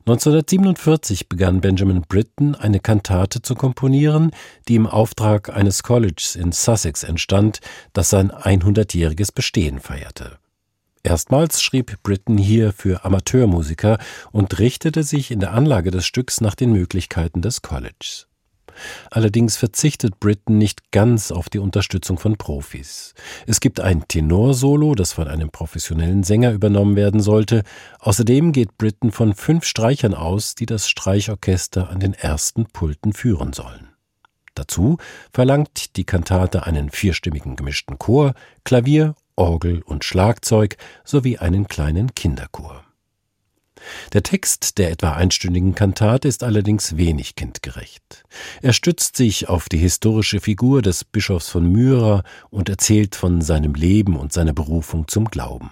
1947 0.00 1.28
begann 1.28 1.60
Benjamin 1.60 2.02
Britten 2.02 2.54
eine 2.54 2.78
Kantate 2.78 3.42
zu 3.42 3.56
komponieren, 3.56 4.30
die 4.68 4.76
im 4.76 4.86
Auftrag 4.86 5.50
eines 5.50 5.82
Colleges 5.82 6.36
in 6.36 6.52
Sussex 6.52 7.02
entstand, 7.02 7.58
das 7.92 8.10
sein 8.10 8.30
100-jähriges 8.30 9.34
Bestehen 9.34 9.80
feierte. 9.80 10.38
Erstmals 11.02 11.60
schrieb 11.60 12.02
Britten 12.04 12.38
hier 12.38 12.72
für 12.72 13.04
Amateurmusiker 13.04 13.98
und 14.30 14.58
richtete 14.60 15.02
sich 15.02 15.32
in 15.32 15.40
der 15.40 15.52
Anlage 15.52 15.90
des 15.90 16.06
Stücks 16.06 16.40
nach 16.40 16.54
den 16.54 16.72
Möglichkeiten 16.72 17.42
des 17.42 17.62
Colleges. 17.62 18.28
Allerdings 19.10 19.56
verzichtet 19.56 20.20
Britten 20.20 20.58
nicht 20.58 20.90
ganz 20.92 21.30
auf 21.30 21.48
die 21.48 21.58
Unterstützung 21.58 22.18
von 22.18 22.36
Profis. 22.36 23.14
Es 23.46 23.60
gibt 23.60 23.80
ein 23.80 24.06
Tenorsolo, 24.08 24.94
das 24.94 25.12
von 25.12 25.28
einem 25.28 25.50
professionellen 25.50 26.22
Sänger 26.22 26.52
übernommen 26.52 26.96
werden 26.96 27.20
sollte. 27.20 27.62
Außerdem 28.00 28.52
geht 28.52 28.78
Britten 28.78 29.12
von 29.12 29.34
fünf 29.34 29.64
Streichern 29.64 30.14
aus, 30.14 30.54
die 30.54 30.66
das 30.66 30.88
Streichorchester 30.88 31.90
an 31.90 32.00
den 32.00 32.14
ersten 32.14 32.66
Pulten 32.66 33.12
führen 33.12 33.52
sollen. 33.52 33.88
Dazu 34.54 34.96
verlangt 35.32 35.96
die 35.96 36.04
Kantate 36.04 36.66
einen 36.66 36.90
vierstimmigen 36.90 37.56
gemischten 37.56 37.98
Chor, 37.98 38.32
Klavier, 38.64 39.14
Orgel 39.36 39.82
und 39.82 40.02
Schlagzeug 40.02 40.76
sowie 41.04 41.36
einen 41.38 41.68
kleinen 41.68 42.14
Kinderchor. 42.14 42.85
Der 44.12 44.22
Text 44.22 44.78
der 44.78 44.90
etwa 44.90 45.12
einstündigen 45.12 45.74
Kantate 45.74 46.28
ist 46.28 46.42
allerdings 46.42 46.96
wenig 46.96 47.36
kindgerecht. 47.36 48.24
Er 48.62 48.72
stützt 48.72 49.16
sich 49.16 49.48
auf 49.48 49.68
die 49.68 49.78
historische 49.78 50.40
Figur 50.40 50.82
des 50.82 51.04
Bischofs 51.04 51.48
von 51.48 51.70
Myra 51.70 52.22
und 52.50 52.68
erzählt 52.68 53.14
von 53.14 53.40
seinem 53.40 53.74
Leben 53.74 54.16
und 54.16 54.32
seiner 54.32 54.52
Berufung 54.52 55.08
zum 55.08 55.26
Glauben. 55.26 55.70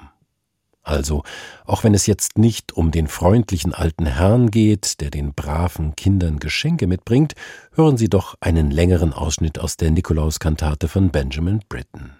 Also, 0.84 1.22
auch 1.64 1.82
wenn 1.82 1.94
es 1.94 2.06
jetzt 2.06 2.36
nicht 2.36 2.72
um 2.72 2.90
den 2.90 3.08
freundlichen 3.08 3.72
alten 3.72 4.04
Herrn 4.04 4.50
geht, 4.50 5.00
der 5.00 5.10
den 5.10 5.32
braven 5.32 5.96
Kindern 5.96 6.38
Geschenke 6.38 6.86
mitbringt, 6.86 7.34
hören 7.72 7.96
Sie 7.96 8.10
doch 8.10 8.34
einen 8.40 8.70
längeren 8.70 9.14
Ausschnitt 9.14 9.58
aus 9.58 9.78
der 9.78 9.90
Nikolauskantate 9.90 10.88
von 10.88 11.10
Benjamin 11.10 11.60
Britten. 11.70 12.12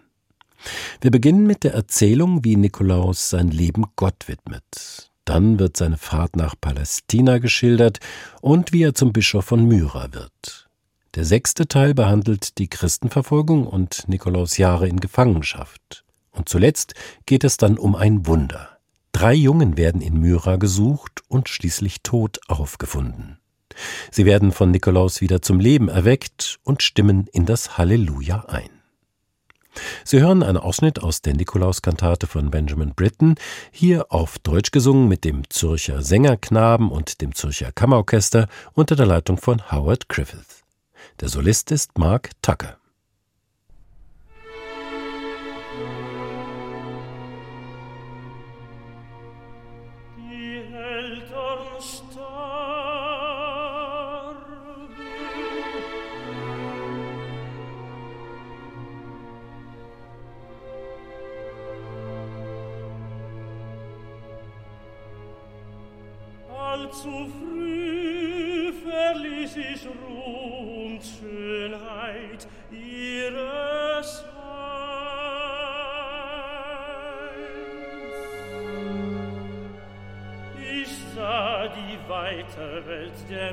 Wir 1.02 1.10
beginnen 1.10 1.46
mit 1.46 1.62
der 1.62 1.74
Erzählung, 1.74 2.42
wie 2.42 2.56
Nikolaus 2.56 3.28
sein 3.28 3.48
Leben 3.48 3.84
Gott 3.96 4.28
widmet. 4.28 5.10
Dann 5.24 5.58
wird 5.58 5.76
seine 5.76 5.96
Fahrt 5.96 6.36
nach 6.36 6.54
Palästina 6.60 7.38
geschildert 7.38 7.98
und 8.40 8.72
wie 8.72 8.82
er 8.82 8.94
zum 8.94 9.12
Bischof 9.12 9.46
von 9.46 9.64
Myra 9.66 10.08
wird. 10.12 10.68
Der 11.14 11.24
sechste 11.24 11.68
Teil 11.68 11.94
behandelt 11.94 12.58
die 12.58 12.68
Christenverfolgung 12.68 13.66
und 13.66 14.08
Nikolaus 14.08 14.58
Jahre 14.58 14.88
in 14.88 15.00
Gefangenschaft. 15.00 16.04
Und 16.32 16.48
zuletzt 16.48 16.94
geht 17.26 17.44
es 17.44 17.56
dann 17.56 17.78
um 17.78 17.94
ein 17.94 18.26
Wunder. 18.26 18.78
Drei 19.12 19.34
Jungen 19.34 19.76
werden 19.76 20.00
in 20.00 20.18
Myra 20.18 20.56
gesucht 20.56 21.22
und 21.28 21.48
schließlich 21.48 22.02
tot 22.02 22.40
aufgefunden. 22.48 23.38
Sie 24.10 24.24
werden 24.24 24.50
von 24.50 24.72
Nikolaus 24.72 25.20
wieder 25.20 25.40
zum 25.40 25.60
Leben 25.60 25.88
erweckt 25.88 26.58
und 26.64 26.82
stimmen 26.82 27.28
in 27.32 27.46
das 27.46 27.78
Halleluja 27.78 28.46
ein. 28.48 28.73
Sie 30.04 30.20
hören 30.20 30.42
einen 30.42 30.58
Ausschnitt 30.58 31.02
aus 31.02 31.22
der 31.22 31.34
Nikolauskantate 31.34 32.26
von 32.26 32.50
Benjamin 32.50 32.94
Britten, 32.94 33.34
hier 33.70 34.06
auf 34.12 34.38
Deutsch 34.38 34.70
gesungen 34.70 35.08
mit 35.08 35.24
dem 35.24 35.48
Zürcher 35.50 36.02
Sängerknaben 36.02 36.90
und 36.90 37.20
dem 37.20 37.34
Zürcher 37.34 37.72
Kammerorchester 37.72 38.48
unter 38.72 38.96
der 38.96 39.06
Leitung 39.06 39.38
von 39.38 39.70
Howard 39.70 40.08
Griffith. 40.08 40.62
Der 41.20 41.28
Solist 41.28 41.70
ist 41.70 41.98
Mark 41.98 42.30
Tucker. 42.42 42.78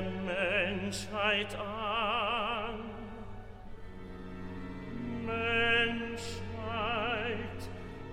Menschheit 0.00 1.56
an. 1.56 2.80
Menschheit, 5.24 6.08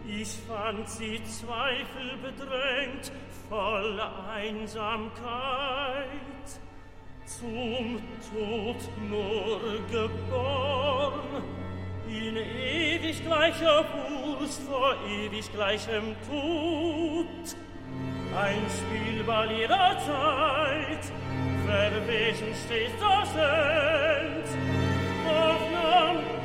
ich 0.07 0.29
fand 0.47 0.87
sie 0.89 1.21
Zweifel 1.23 2.17
bedrängt, 2.21 3.11
voll 3.49 3.99
Einsamkeit, 4.33 4.99
zum 7.25 8.01
Tod 8.31 8.77
nur 9.09 9.59
geboren, 9.91 11.43
in 12.07 12.37
ewig 12.37 13.23
gleicher 13.23 13.85
Wurst 13.93 14.61
vor 14.63 14.95
ewig 15.07 15.51
gleichem 15.51 16.15
Tod. 16.27 17.55
Ein 18.35 18.61
Spielball 18.69 19.51
ihrer 19.51 19.97
Zeit, 19.99 21.11
haben 21.69 22.07
wir 22.07 22.33
steht 22.55 22.91
das 22.99 23.29
end 23.35 24.47
Hoffnung, 25.25 26.38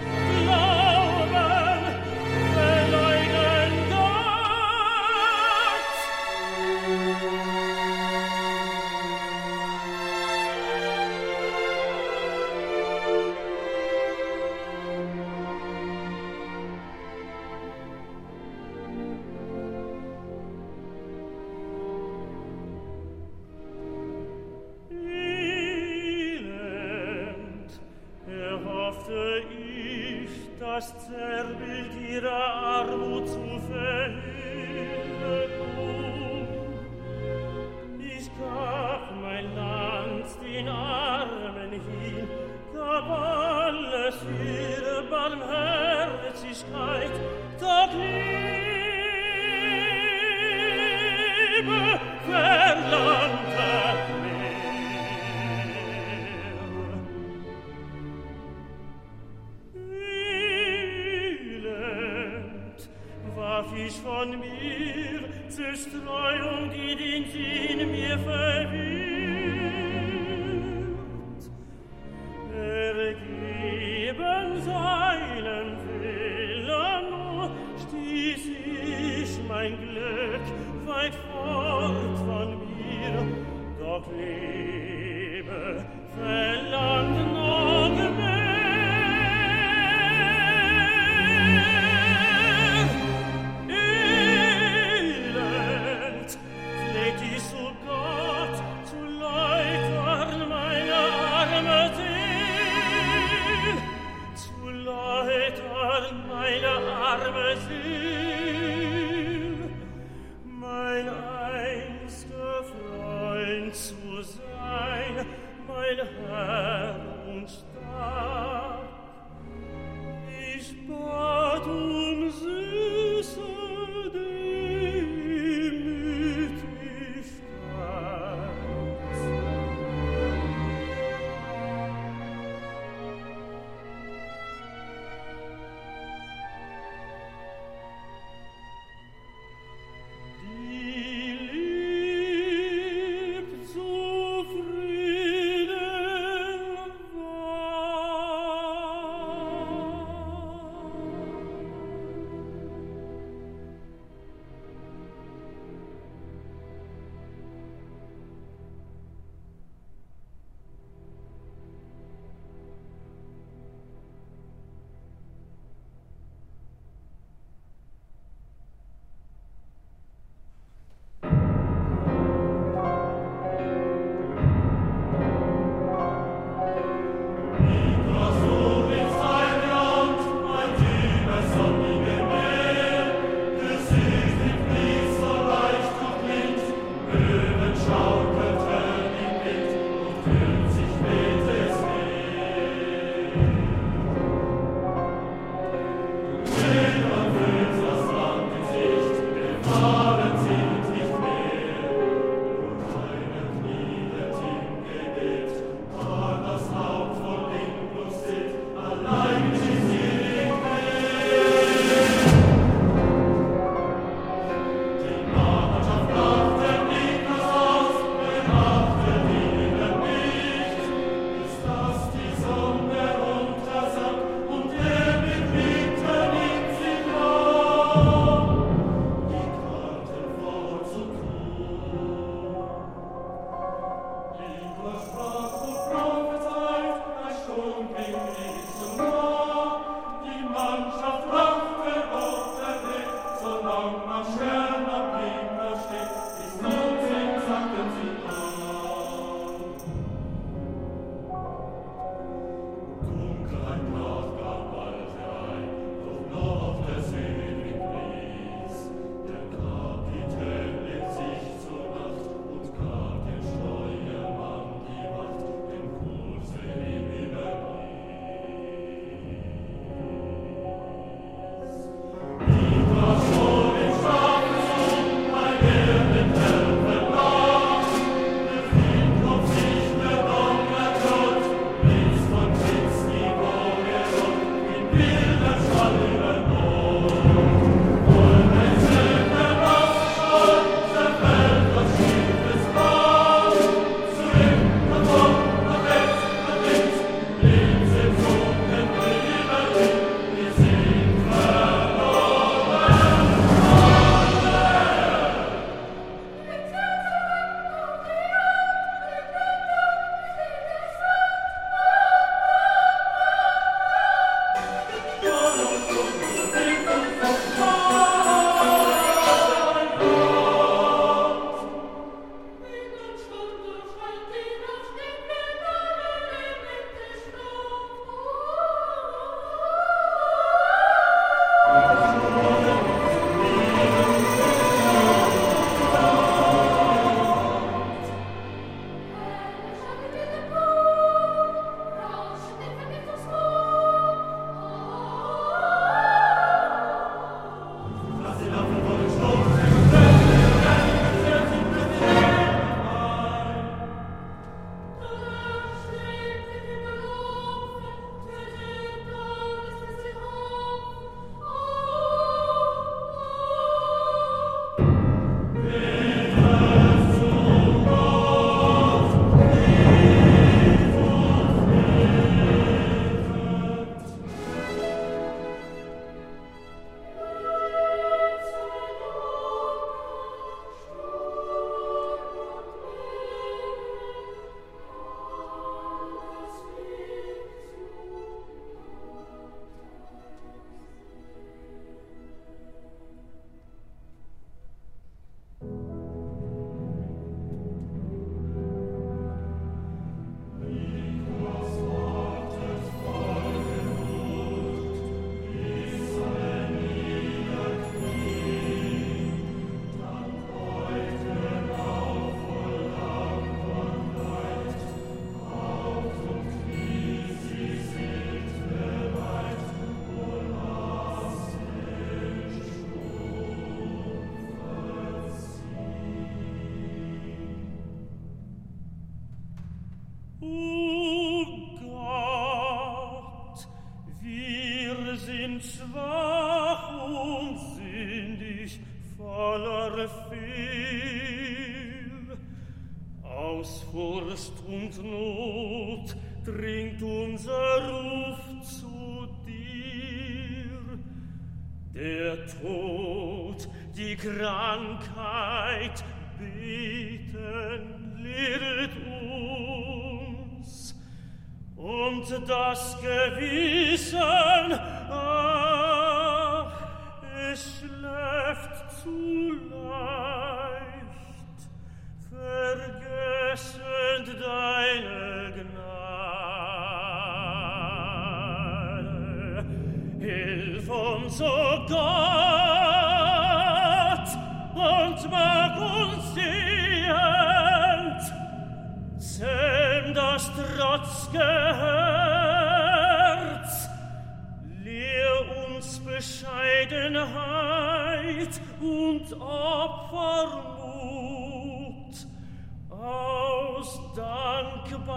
aus 503.84 504.00
Dankbarkeit 504.16 505.12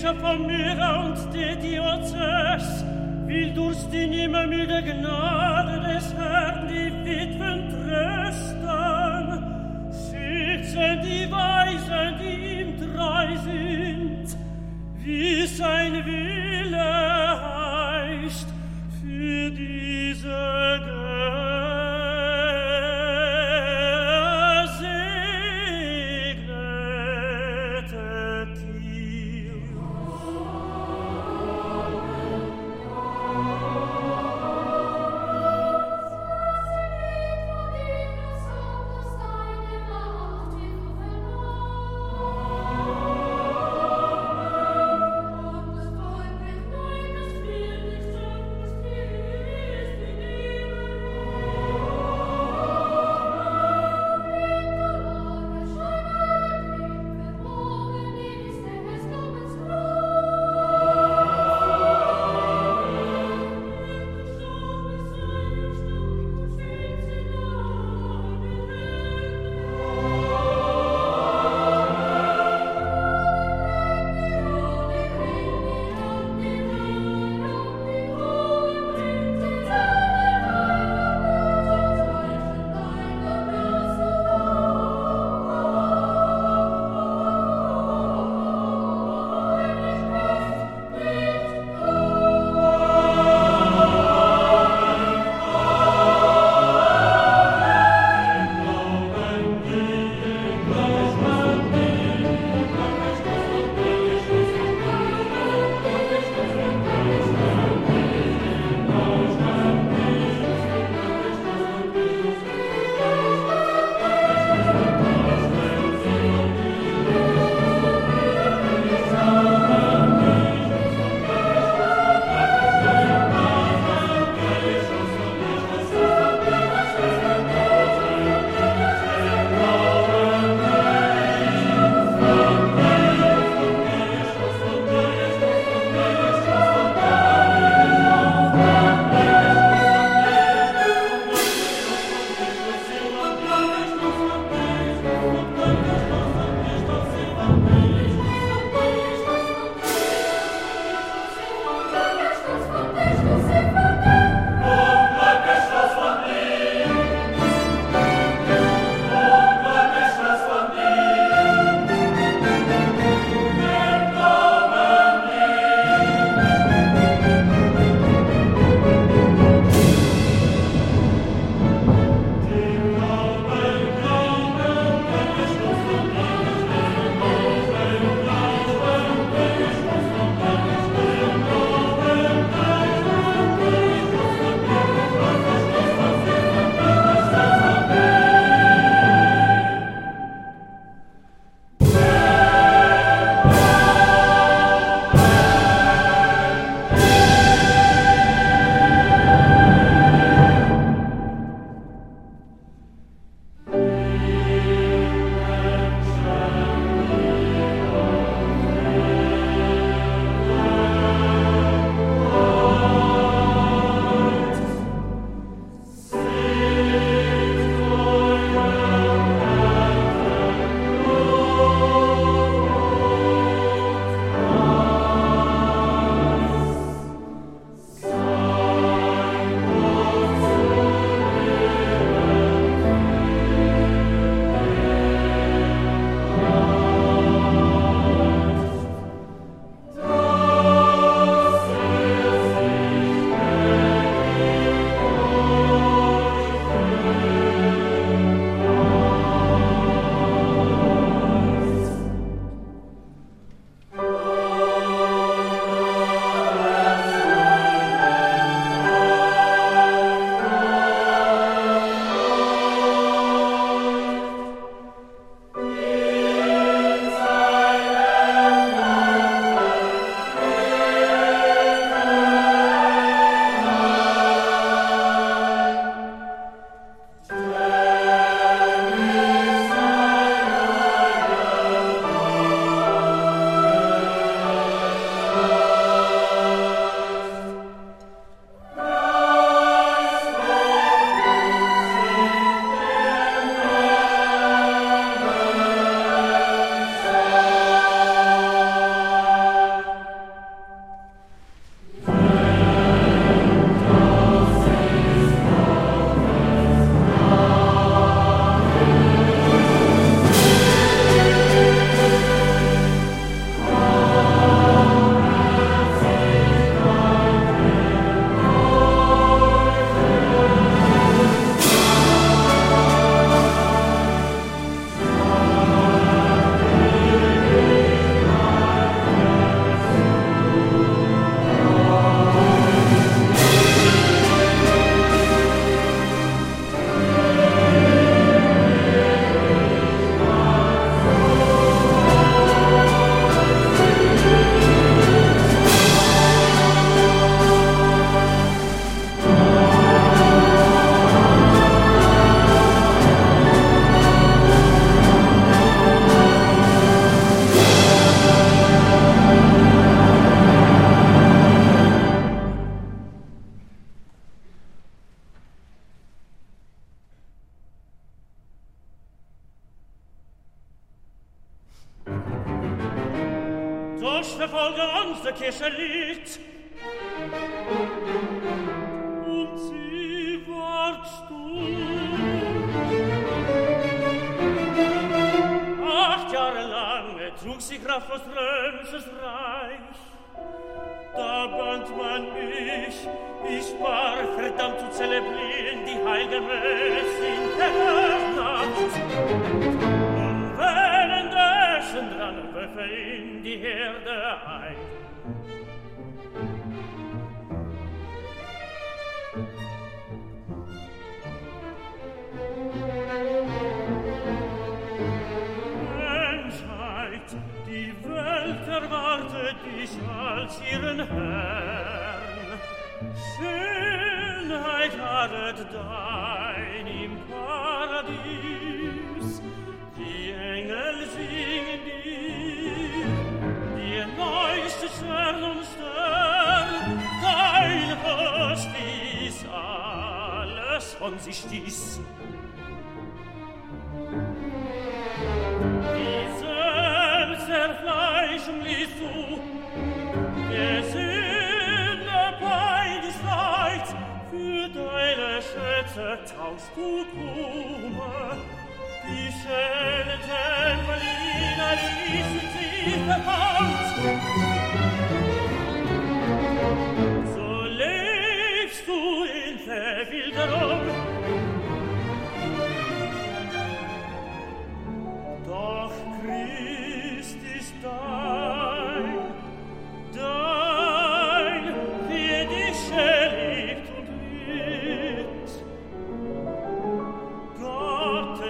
schöpfer 0.00 0.38
Meere 0.38 1.06
und 1.06 1.34
der 1.34 1.56
die 1.56 1.78
Ozeans, 1.80 2.84
will 3.26 3.52
durch 3.52 3.78
die 3.92 4.06
nimmermüde 4.06 4.82
Gnade 4.82 5.80
des 5.88 6.14
Herrn 6.14 6.68
die 6.68 6.92
Witwen 7.04 7.68
trösten. 7.70 8.58
Schützen 9.90 11.00
die 11.02 11.30
Weisen, 11.30 12.18
die 12.20 12.60
ihm 12.60 12.70
treu 12.78 13.28
sind, 13.44 14.26
wie 15.02 15.46
sein 15.46 16.04
Wille 16.06 16.90
heißt 17.42 18.48
für 19.00 19.50
diese 19.50 20.28
Gnade. 20.28 20.87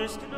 Christ. 0.08 0.37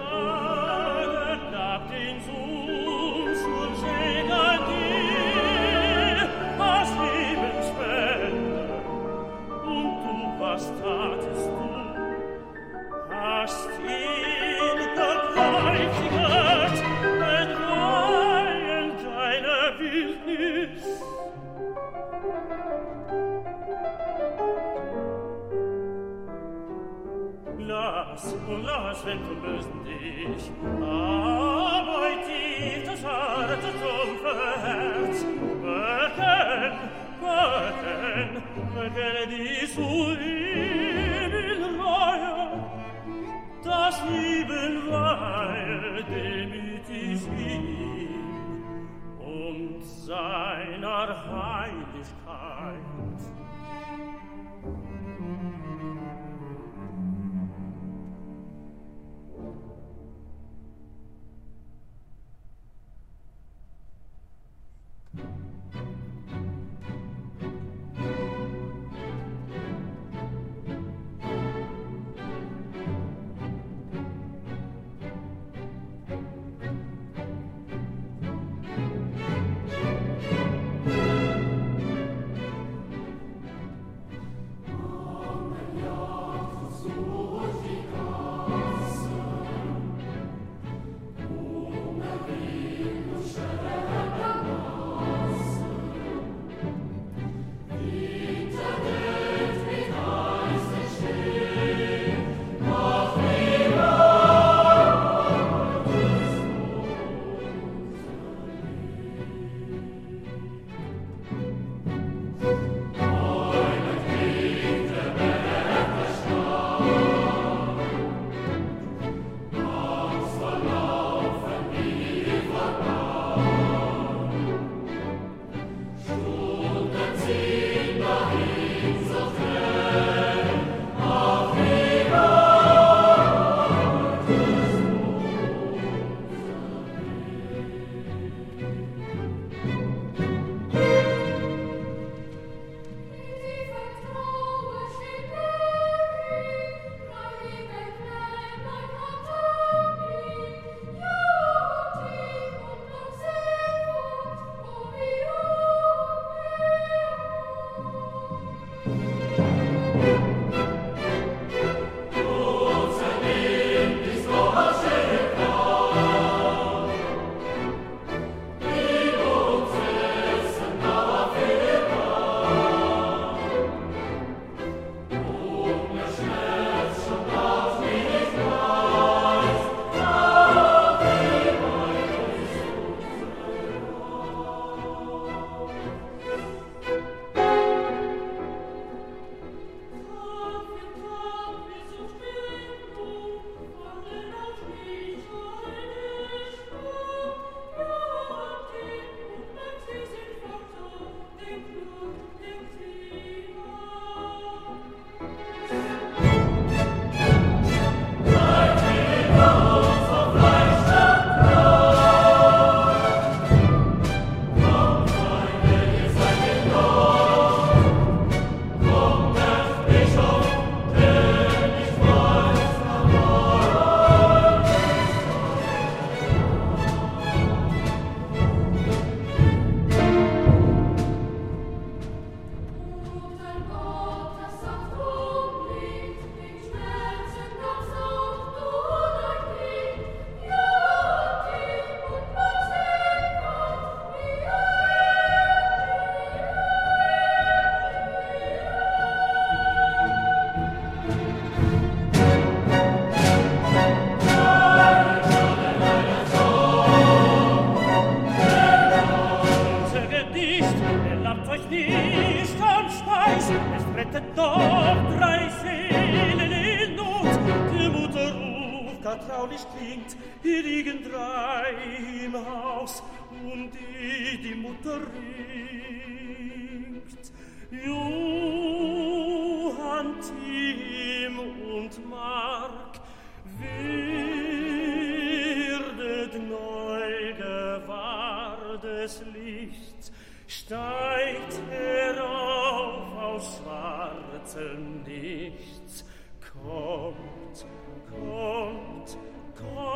God. 299.56 299.89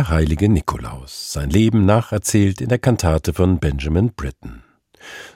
Der 0.00 0.08
heilige 0.08 0.48
Nikolaus, 0.48 1.30
sein 1.30 1.50
Leben 1.50 1.84
nacherzählt 1.84 2.62
in 2.62 2.70
der 2.70 2.78
Kantate 2.78 3.34
von 3.34 3.58
Benjamin 3.58 4.14
Britten. 4.14 4.62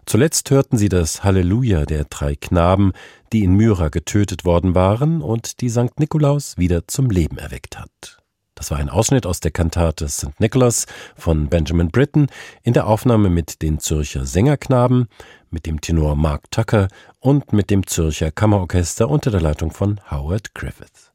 Zuletzt 0.07 0.51
hörten 0.51 0.79
sie 0.79 0.89
das 0.89 1.23
Halleluja 1.23 1.85
der 1.85 2.05
drei 2.05 2.35
Knaben, 2.35 2.93
die 3.31 3.45
in 3.45 3.53
Myra 3.53 3.91
getötet 3.91 4.47
worden 4.47 4.75
waren 4.75 5.21
und 5.21 5.61
die 5.61 5.69
St. 5.69 6.01
Nikolaus 6.01 6.57
wieder 6.57 6.89
zum 6.89 7.11
Leben 7.11 7.37
erweckt 7.37 7.79
hat. 7.79 8.23
Das 8.55 8.71
war 8.71 8.79
ein 8.79 8.89
Ausschnitt 8.89 9.27
aus 9.27 9.41
der 9.41 9.51
Kantate 9.51 10.09
St. 10.09 10.41
Nicholas 10.41 10.87
von 11.15 11.49
Benjamin 11.51 11.91
Britten 11.91 12.29
in 12.63 12.73
der 12.73 12.87
Aufnahme 12.87 13.29
mit 13.29 13.61
den 13.61 13.81
Zürcher 13.81 14.25
Sängerknaben, 14.25 15.09
mit 15.51 15.67
dem 15.67 15.83
Tenor 15.83 16.17
Mark 16.17 16.51
Tucker 16.51 16.89
und 17.21 17.53
mit 17.53 17.69
dem 17.69 17.87
Zürcher 17.87 18.31
Kammerorchester 18.31 19.11
unter 19.11 19.31
der 19.31 19.43
Leitung 19.43 19.73
von 19.73 20.01
Howard 20.11 20.55
Griffith. 20.55 21.14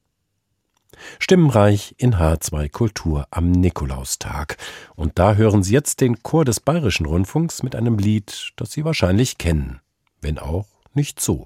Stimmenreich 1.17 1.95
in 1.97 2.15
H2 2.15 2.69
Kultur 2.69 3.27
am 3.31 3.51
Nikolaustag. 3.51 4.57
Und 4.95 5.17
da 5.17 5.35
hören 5.35 5.63
Sie 5.63 5.73
jetzt 5.73 6.01
den 6.01 6.21
Chor 6.21 6.45
des 6.45 6.59
Bayerischen 6.59 7.05
Rundfunks 7.05 7.63
mit 7.63 7.75
einem 7.75 7.97
Lied, 7.97 8.51
das 8.55 8.71
Sie 8.71 8.85
wahrscheinlich 8.85 9.37
kennen, 9.37 9.81
wenn 10.21 10.37
auch 10.37 10.67
nicht 10.93 11.19
so. 11.19 11.45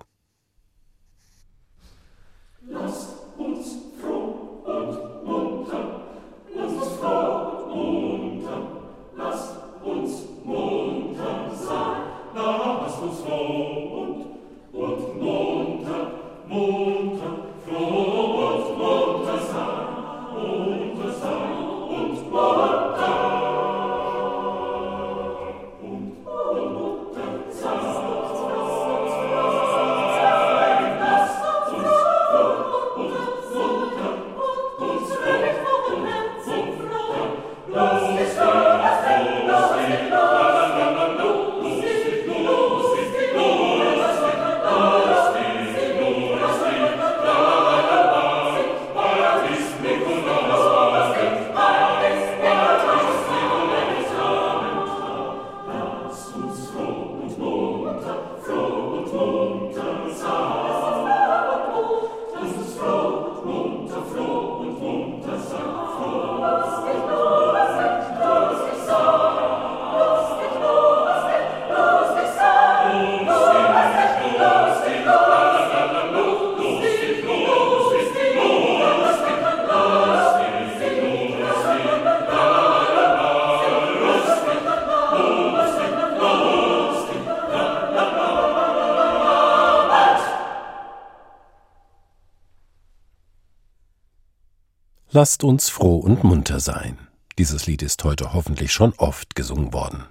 Lasst 95.24 95.46
uns 95.46 95.70
froh 95.70 96.00
und 96.00 96.26
munter 96.26 96.60
sein. 96.60 96.98
Dieses 97.38 97.66
Lied 97.66 97.82
ist 97.82 98.04
heute 98.04 98.34
hoffentlich 98.34 98.74
schon 98.74 98.92
oft 98.98 99.36
gesungen 99.36 99.72
worden. 99.72 100.04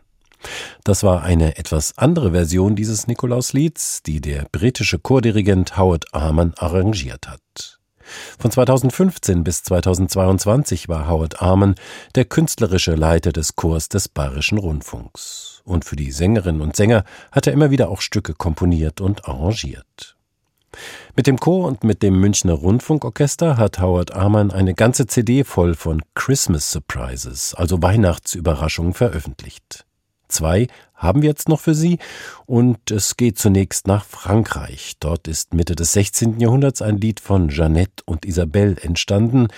Das 0.84 1.02
war 1.02 1.22
eine 1.22 1.58
etwas 1.58 1.98
andere 1.98 2.30
Version 2.30 2.76
dieses 2.76 3.08
Nikolauslieds, 3.08 4.02
die 4.04 4.22
der 4.22 4.46
britische 4.50 4.98
Chordirigent 4.98 5.76
Howard 5.76 6.14
Arman 6.14 6.54
arrangiert 6.56 7.28
hat. 7.28 7.78
Von 8.38 8.50
2015 8.50 9.44
bis 9.44 9.62
2022 9.64 10.88
war 10.88 11.06
Howard 11.10 11.42
Arman 11.42 11.74
der 12.14 12.24
künstlerische 12.24 12.94
Leiter 12.94 13.32
des 13.32 13.54
Chors 13.54 13.90
des 13.90 14.08
Bayerischen 14.08 14.56
Rundfunks. 14.56 15.60
Und 15.64 15.84
für 15.84 15.96
die 15.96 16.10
Sängerinnen 16.10 16.62
und 16.62 16.74
Sänger 16.74 17.04
hat 17.32 17.46
er 17.46 17.52
immer 17.52 17.70
wieder 17.70 17.90
auch 17.90 18.00
Stücke 18.00 18.32
komponiert 18.32 19.02
und 19.02 19.28
arrangiert. 19.28 20.16
Mit 21.16 21.26
dem 21.26 21.38
Chor 21.38 21.66
und 21.66 21.84
mit 21.84 22.02
dem 22.02 22.18
Münchner 22.18 22.54
Rundfunkorchester 22.54 23.56
hat 23.56 23.80
Howard 23.80 24.14
Amann 24.14 24.50
eine 24.50 24.74
ganze 24.74 25.06
CD 25.06 25.44
voll 25.44 25.74
von 25.74 26.02
Christmas 26.14 26.70
Surprises, 26.70 27.54
also 27.54 27.82
Weihnachtsüberraschungen, 27.82 28.94
veröffentlicht. 28.94 29.86
Zwei 30.32 30.68
haben 30.94 31.20
wir 31.20 31.28
jetzt 31.28 31.48
noch 31.50 31.60
für 31.60 31.74
Sie 31.74 31.98
und 32.46 32.90
es 32.90 33.18
geht 33.18 33.38
zunächst 33.38 33.86
nach 33.86 34.04
Frankreich. 34.04 34.94
Dort 34.98 35.28
ist 35.28 35.52
Mitte 35.52 35.74
des 35.74 35.92
16. 35.92 36.40
Jahrhunderts 36.40 36.80
ein 36.80 36.96
Lied 36.96 37.20
von 37.20 37.50
Jeannette 37.50 38.02
und 38.06 38.24
Isabelle 38.24 38.76
entstanden, 38.80 39.48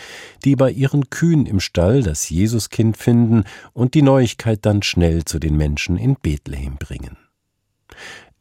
die 0.45 0.57
bei 0.57 0.71
ihren 0.71 1.11
Kühen 1.11 1.47
im 1.47 1.61
Stall 1.61 2.03
das 2.03 2.29
Jesuskind 2.29 2.97
finden 2.97 3.45
und 3.73 3.95
die 3.95 4.03
Neuigkeit 4.03 4.67
dann 4.67 4.83
schnell 4.83 5.25
zu 5.25 5.39
den 5.39 5.57
Menschen 5.57 5.97
in 5.97 6.17
Bethlehem 6.17 6.77
bringen. 6.77 7.17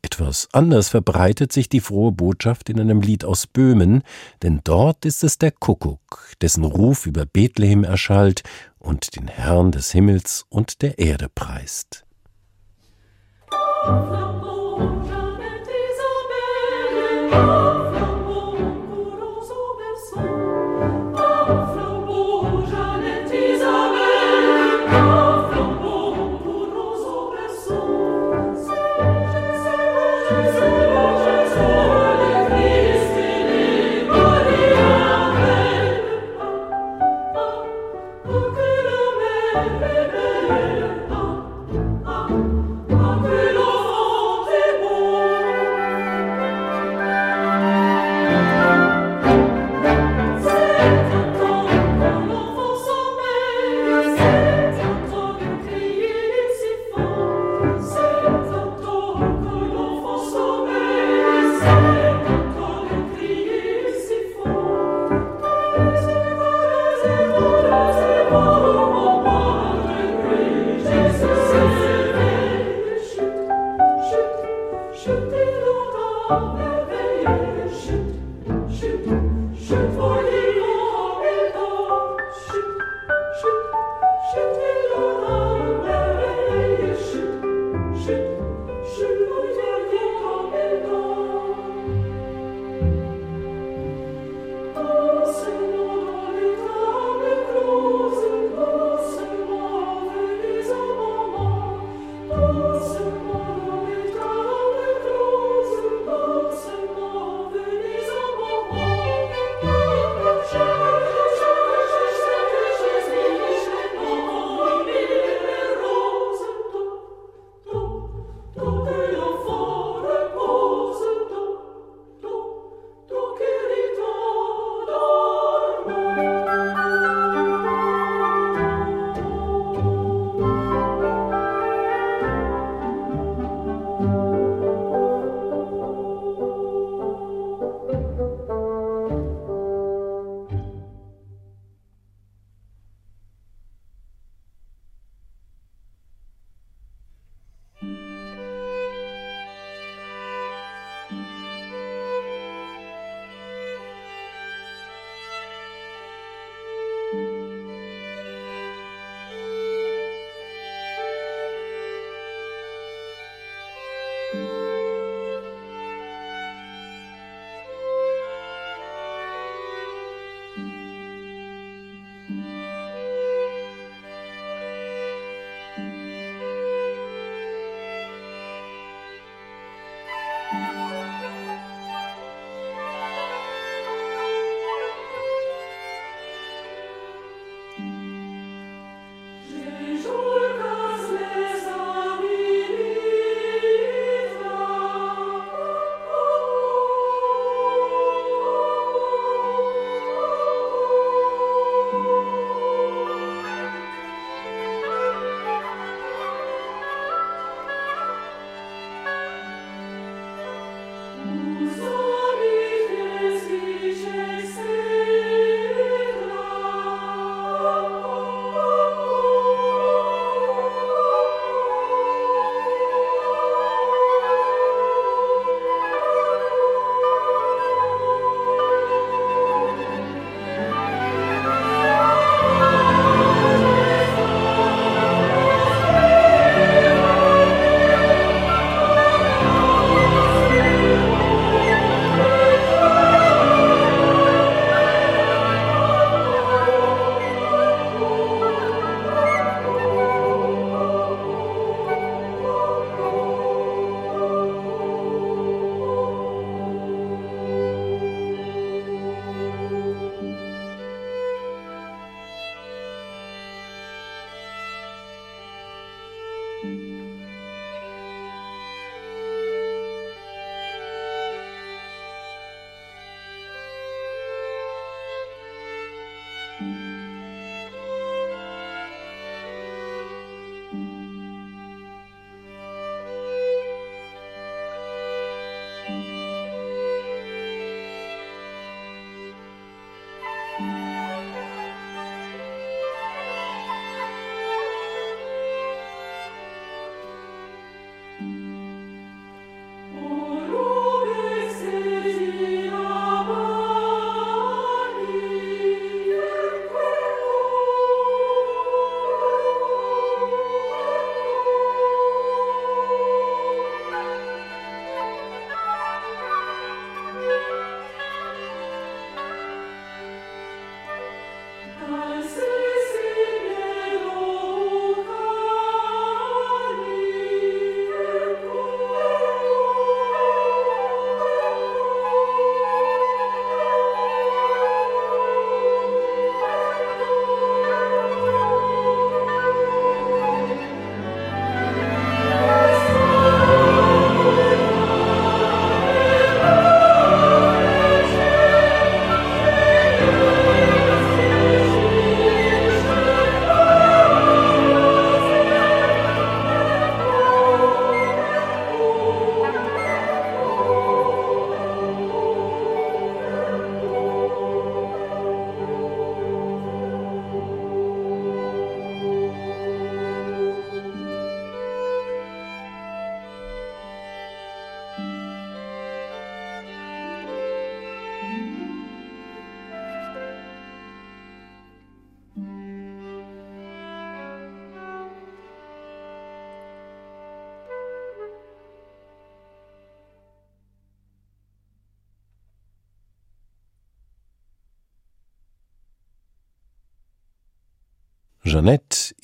Etwas 0.04 0.50
anders 0.52 0.90
verbreitet 0.90 1.52
sich 1.52 1.70
die 1.70 1.80
frohe 1.80 2.12
Botschaft 2.12 2.70
in 2.70 2.80
einem 2.80 3.02
Lied 3.02 3.26
aus 3.26 3.48
Böhmen, 3.48 4.04
denn 4.44 4.60
dort 4.64 5.06
ist 5.06 5.24
es 5.24 5.38
der 5.40 5.52
Kuckuck, 5.52 6.30
dessen 6.42 6.66
Ruf 6.66 7.06
über 7.06 7.26
Bethlehem 7.26 7.84
erschallt 7.84 8.44
und 8.80 9.16
den 9.16 9.28
Herrn 9.28 9.72
des 9.72 9.92
Himmels 9.92 10.46
und 10.50 10.82
der 10.82 11.00
Erde 11.00 11.30
preist. 11.34 12.06
Jeanette, 13.86 14.53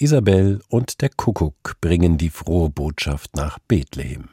Isabel 0.10 0.60
und 0.70 1.02
der 1.02 1.10
Kuckuck 1.10 1.76
bringen 1.82 2.18
die 2.18 2.32
frohe 2.32 2.72
Botschaft 2.72 3.36
nach 3.36 3.60
Bethlehem. 3.68 4.30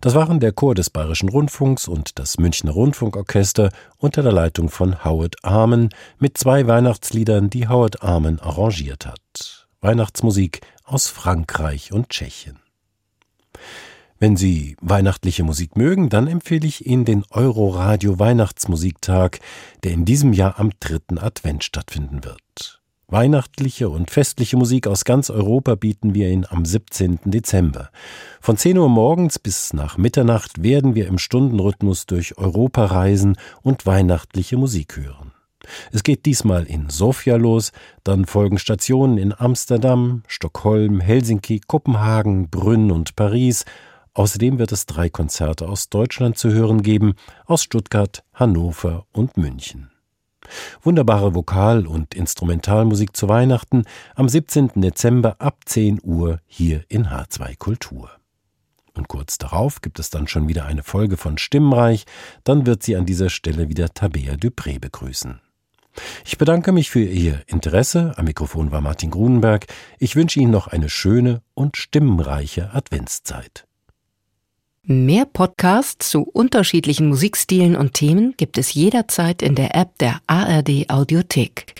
Das 0.00 0.16
waren 0.16 0.40
der 0.40 0.50
Chor 0.50 0.74
des 0.74 0.90
Bayerischen 0.90 1.28
Rundfunks 1.28 1.86
und 1.86 2.18
das 2.18 2.38
Münchner 2.38 2.72
Rundfunkorchester 2.72 3.70
unter 3.98 4.24
der 4.24 4.32
Leitung 4.32 4.68
von 4.68 5.04
Howard 5.04 5.36
Armen 5.44 5.90
mit 6.18 6.36
zwei 6.36 6.66
Weihnachtsliedern, 6.66 7.50
die 7.50 7.68
Howard 7.68 8.02
Armen 8.02 8.40
arrangiert 8.40 9.06
hat. 9.06 9.68
Weihnachtsmusik 9.80 10.62
aus 10.82 11.06
Frankreich 11.06 11.92
und 11.92 12.08
Tschechien. 12.08 12.58
Wenn 14.18 14.36
Sie 14.36 14.76
weihnachtliche 14.80 15.44
Musik 15.44 15.76
mögen, 15.76 16.08
dann 16.08 16.26
empfehle 16.26 16.66
ich 16.66 16.84
Ihnen 16.84 17.04
den 17.04 17.24
Euroradio 17.30 18.18
Weihnachtsmusiktag, 18.18 19.38
der 19.84 19.92
in 19.92 20.04
diesem 20.04 20.32
Jahr 20.32 20.58
am 20.58 20.72
dritten 20.80 21.18
Advent 21.18 21.62
stattfinden 21.62 22.24
wird. 22.24 22.82
Weihnachtliche 23.08 23.88
und 23.88 24.10
festliche 24.10 24.56
Musik 24.56 24.88
aus 24.88 25.04
ganz 25.04 25.30
Europa 25.30 25.76
bieten 25.76 26.14
wir 26.14 26.28
Ihnen 26.28 26.44
am 26.44 26.64
17. 26.64 27.20
Dezember. 27.24 27.90
Von 28.40 28.56
10 28.56 28.78
Uhr 28.78 28.88
morgens 28.88 29.38
bis 29.38 29.72
nach 29.72 29.96
Mitternacht 29.96 30.60
werden 30.64 30.96
wir 30.96 31.06
im 31.06 31.18
Stundenrhythmus 31.18 32.06
durch 32.06 32.36
Europa 32.36 32.84
reisen 32.86 33.36
und 33.62 33.86
weihnachtliche 33.86 34.56
Musik 34.56 34.96
hören. 34.96 35.30
Es 35.92 36.02
geht 36.02 36.26
diesmal 36.26 36.64
in 36.64 36.90
Sofia 36.90 37.36
los, 37.36 37.70
dann 38.02 38.24
folgen 38.24 38.58
Stationen 38.58 39.18
in 39.18 39.32
Amsterdam, 39.32 40.24
Stockholm, 40.26 40.98
Helsinki, 40.98 41.60
Kopenhagen, 41.64 42.50
Brünn 42.50 42.90
und 42.90 43.14
Paris. 43.14 43.64
Außerdem 44.14 44.58
wird 44.58 44.72
es 44.72 44.84
drei 44.86 45.10
Konzerte 45.10 45.68
aus 45.68 45.90
Deutschland 45.90 46.38
zu 46.38 46.50
hören 46.50 46.82
geben, 46.82 47.14
aus 47.44 47.62
Stuttgart, 47.62 48.24
Hannover 48.34 49.06
und 49.12 49.36
München. 49.36 49.90
Wunderbare 50.82 51.34
Vokal- 51.34 51.86
und 51.86 52.14
Instrumentalmusik 52.14 53.16
zu 53.16 53.28
Weihnachten 53.28 53.84
am 54.14 54.28
17. 54.28 54.80
Dezember 54.80 55.36
ab 55.40 55.60
10 55.64 56.00
Uhr 56.02 56.40
hier 56.46 56.84
in 56.88 57.06
H2 57.06 57.56
Kultur. 57.58 58.10
Und 58.94 59.08
kurz 59.08 59.38
darauf 59.38 59.82
gibt 59.82 59.98
es 59.98 60.10
dann 60.10 60.26
schon 60.26 60.48
wieder 60.48 60.64
eine 60.64 60.82
Folge 60.82 61.16
von 61.16 61.38
Stimmreich, 61.38 62.06
dann 62.44 62.66
wird 62.66 62.82
sie 62.82 62.96
an 62.96 63.06
dieser 63.06 63.28
Stelle 63.28 63.68
wieder 63.68 63.90
Tabea 63.90 64.34
Dupré 64.34 64.80
begrüßen. 64.80 65.40
Ich 66.24 66.38
bedanke 66.38 66.72
mich 66.72 66.90
für 66.90 67.02
Ihr 67.02 67.42
Interesse. 67.46 68.14
Am 68.16 68.26
Mikrofon 68.26 68.70
war 68.70 68.80
Martin 68.80 69.10
Grunenberg. 69.10 69.66
Ich 69.98 70.16
wünsche 70.16 70.40
Ihnen 70.40 70.50
noch 70.50 70.66
eine 70.66 70.88
schöne 70.88 71.42
und 71.54 71.76
stimmenreiche 71.76 72.74
Adventszeit. 72.74 73.65
Mehr 74.88 75.24
Podcasts 75.24 76.10
zu 76.10 76.22
unterschiedlichen 76.22 77.08
Musikstilen 77.08 77.74
und 77.74 77.94
Themen 77.94 78.34
gibt 78.36 78.56
es 78.56 78.72
jederzeit 78.72 79.42
in 79.42 79.56
der 79.56 79.74
App 79.74 79.98
der 79.98 80.20
ARD 80.28 80.88
Audiothek. 80.88 81.66